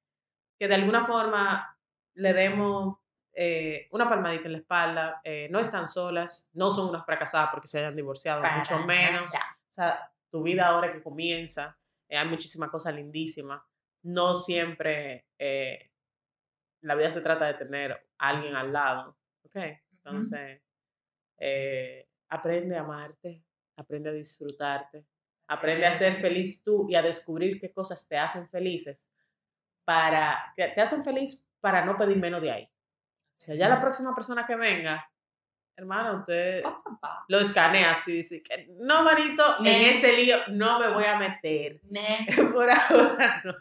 que 0.59 0.67
de 0.69 0.75
alguna 0.75 1.05
forma 1.05 1.77
le 2.15 2.33
demos 2.33 2.97
eh, 3.35 3.89
una 3.93 4.09
palmadita 4.09 4.47
en 4.47 4.53
la 4.53 4.59
espalda. 4.59 5.21
eh, 5.25 5.49
no 5.51 5.59
están 5.61 5.87
solas, 5.87 6.51
no 6.55 6.71
son 6.71 6.89
unas 6.89 7.05
fracasadas 7.05 7.51
porque 7.53 7.69
se 7.69 7.79
hayan 7.79 7.95
divorciado, 7.97 8.41
Para 8.41 8.59
mucho 8.59 8.81
menos. 8.85 9.33
nada. 9.33 9.59
O 9.71 9.75
sea, 9.75 10.11
tu 10.31 10.43
vida 10.43 10.67
ahora 10.67 10.93
que 10.93 11.03
comienza, 11.03 11.79
eh, 12.09 12.17
hay 12.19 12.27
muchísimas 12.29 12.71
cosas 12.71 12.95
lindísimas. 12.95 13.63
No 14.03 14.35
siempre 14.37 15.27
la 16.85 16.95
vida 16.95 17.11
se 17.11 17.23
trata 17.23 17.47
de 17.47 17.55
tener 17.55 17.93
a 17.93 18.29
alguien 18.29 18.55
al 18.55 18.73
lado. 18.73 19.17
¿Ok? 19.45 19.57
Entonces, 19.93 20.61
eh, 21.39 22.09
aprende 22.29 22.77
a 22.77 22.81
amarte, 22.81 23.43
aprende 23.77 24.11
a 24.11 24.13
disfrutarte, 24.13 25.07
aprende 25.49 25.87
a 25.87 25.93
ser 25.93 26.15
feliz 26.17 26.63
tú 26.63 26.87
y 26.89 26.95
a 26.95 27.03
descubrir 27.03 27.59
qué 27.61 27.73
cosas 27.73 28.07
te 28.07 28.19
hacen 28.19 28.49
felices 28.49 29.11
para 29.85 30.53
que 30.57 30.69
te 30.69 30.81
hacen 30.81 31.05
feliz 31.05 31.51
para 31.61 31.85
no 31.85 31.97
pedir 31.97 32.19
menos 32.19 32.43
de 32.43 32.51
ahí. 32.51 32.65
O 32.65 33.41
sea, 33.41 33.55
ya 33.55 33.69
la 33.69 33.81
próxima 33.81 34.15
persona 34.15 34.47
que 34.47 34.57
venga, 34.57 35.11
hermano, 35.77 36.21
usted 36.21 36.63
lo 37.29 37.39
escanea 37.39 37.93
así, 37.93 38.13
dice 38.13 38.43
que 38.43 38.69
no, 38.79 39.03
manito, 39.03 39.43
en 39.61 39.97
ese 39.97 40.17
lío 40.17 40.37
no 40.49 40.79
me 40.79 40.89
voy 40.89 41.05
a 41.05 41.19
meter. 41.19 41.81
Next. 41.91 42.53
Por 42.53 42.71
ahora 42.71 43.43
no. 43.45 43.55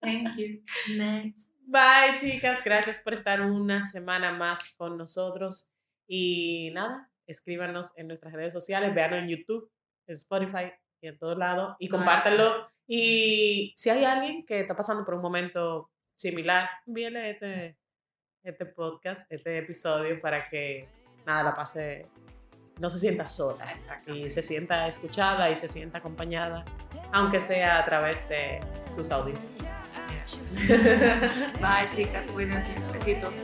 Thank 0.00 0.36
you. 0.36 0.62
Next. 0.96 1.53
Bye, 1.66 2.18
chicas. 2.18 2.62
Gracias 2.62 3.00
por 3.00 3.14
estar 3.14 3.40
una 3.40 3.82
semana 3.82 4.32
más 4.32 4.74
con 4.76 4.98
nosotros. 4.98 5.72
Y 6.06 6.70
nada, 6.74 7.10
escríbanos 7.26 7.96
en 7.96 8.08
nuestras 8.08 8.34
redes 8.34 8.52
sociales, 8.52 8.94
véanos 8.94 9.20
en 9.20 9.28
YouTube, 9.28 9.70
en 10.06 10.14
Spotify 10.14 10.72
y 11.00 11.08
en 11.08 11.18
todos 11.18 11.38
lados. 11.38 11.76
Y 11.78 11.88
compártanlo. 11.88 12.70
Y 12.86 13.72
si 13.76 13.90
hay 13.90 14.04
alguien 14.04 14.44
que 14.44 14.60
está 14.60 14.76
pasando 14.76 15.04
por 15.04 15.14
un 15.14 15.22
momento 15.22 15.90
similar, 16.16 16.68
envíele 16.86 17.30
este, 17.30 17.78
este 18.42 18.66
podcast, 18.66 19.30
este 19.32 19.58
episodio 19.58 20.20
para 20.20 20.48
que 20.48 20.86
nada, 21.24 21.42
la 21.42 21.54
pase, 21.54 22.06
no 22.78 22.90
se 22.90 22.98
sienta 22.98 23.24
sola 23.24 23.72
y 24.06 24.28
se 24.28 24.42
sienta 24.42 24.86
escuchada 24.86 25.50
y 25.50 25.56
se 25.56 25.68
sienta 25.68 25.98
acompañada, 25.98 26.64
aunque 27.12 27.40
sea 27.40 27.78
a 27.78 27.84
través 27.86 28.28
de 28.28 28.60
sus 28.94 29.10
audios. 29.10 29.38
Bye, 31.60 31.88
chicas. 31.94 32.26
Cuídense. 32.32 32.72
Besitos. 32.92 33.34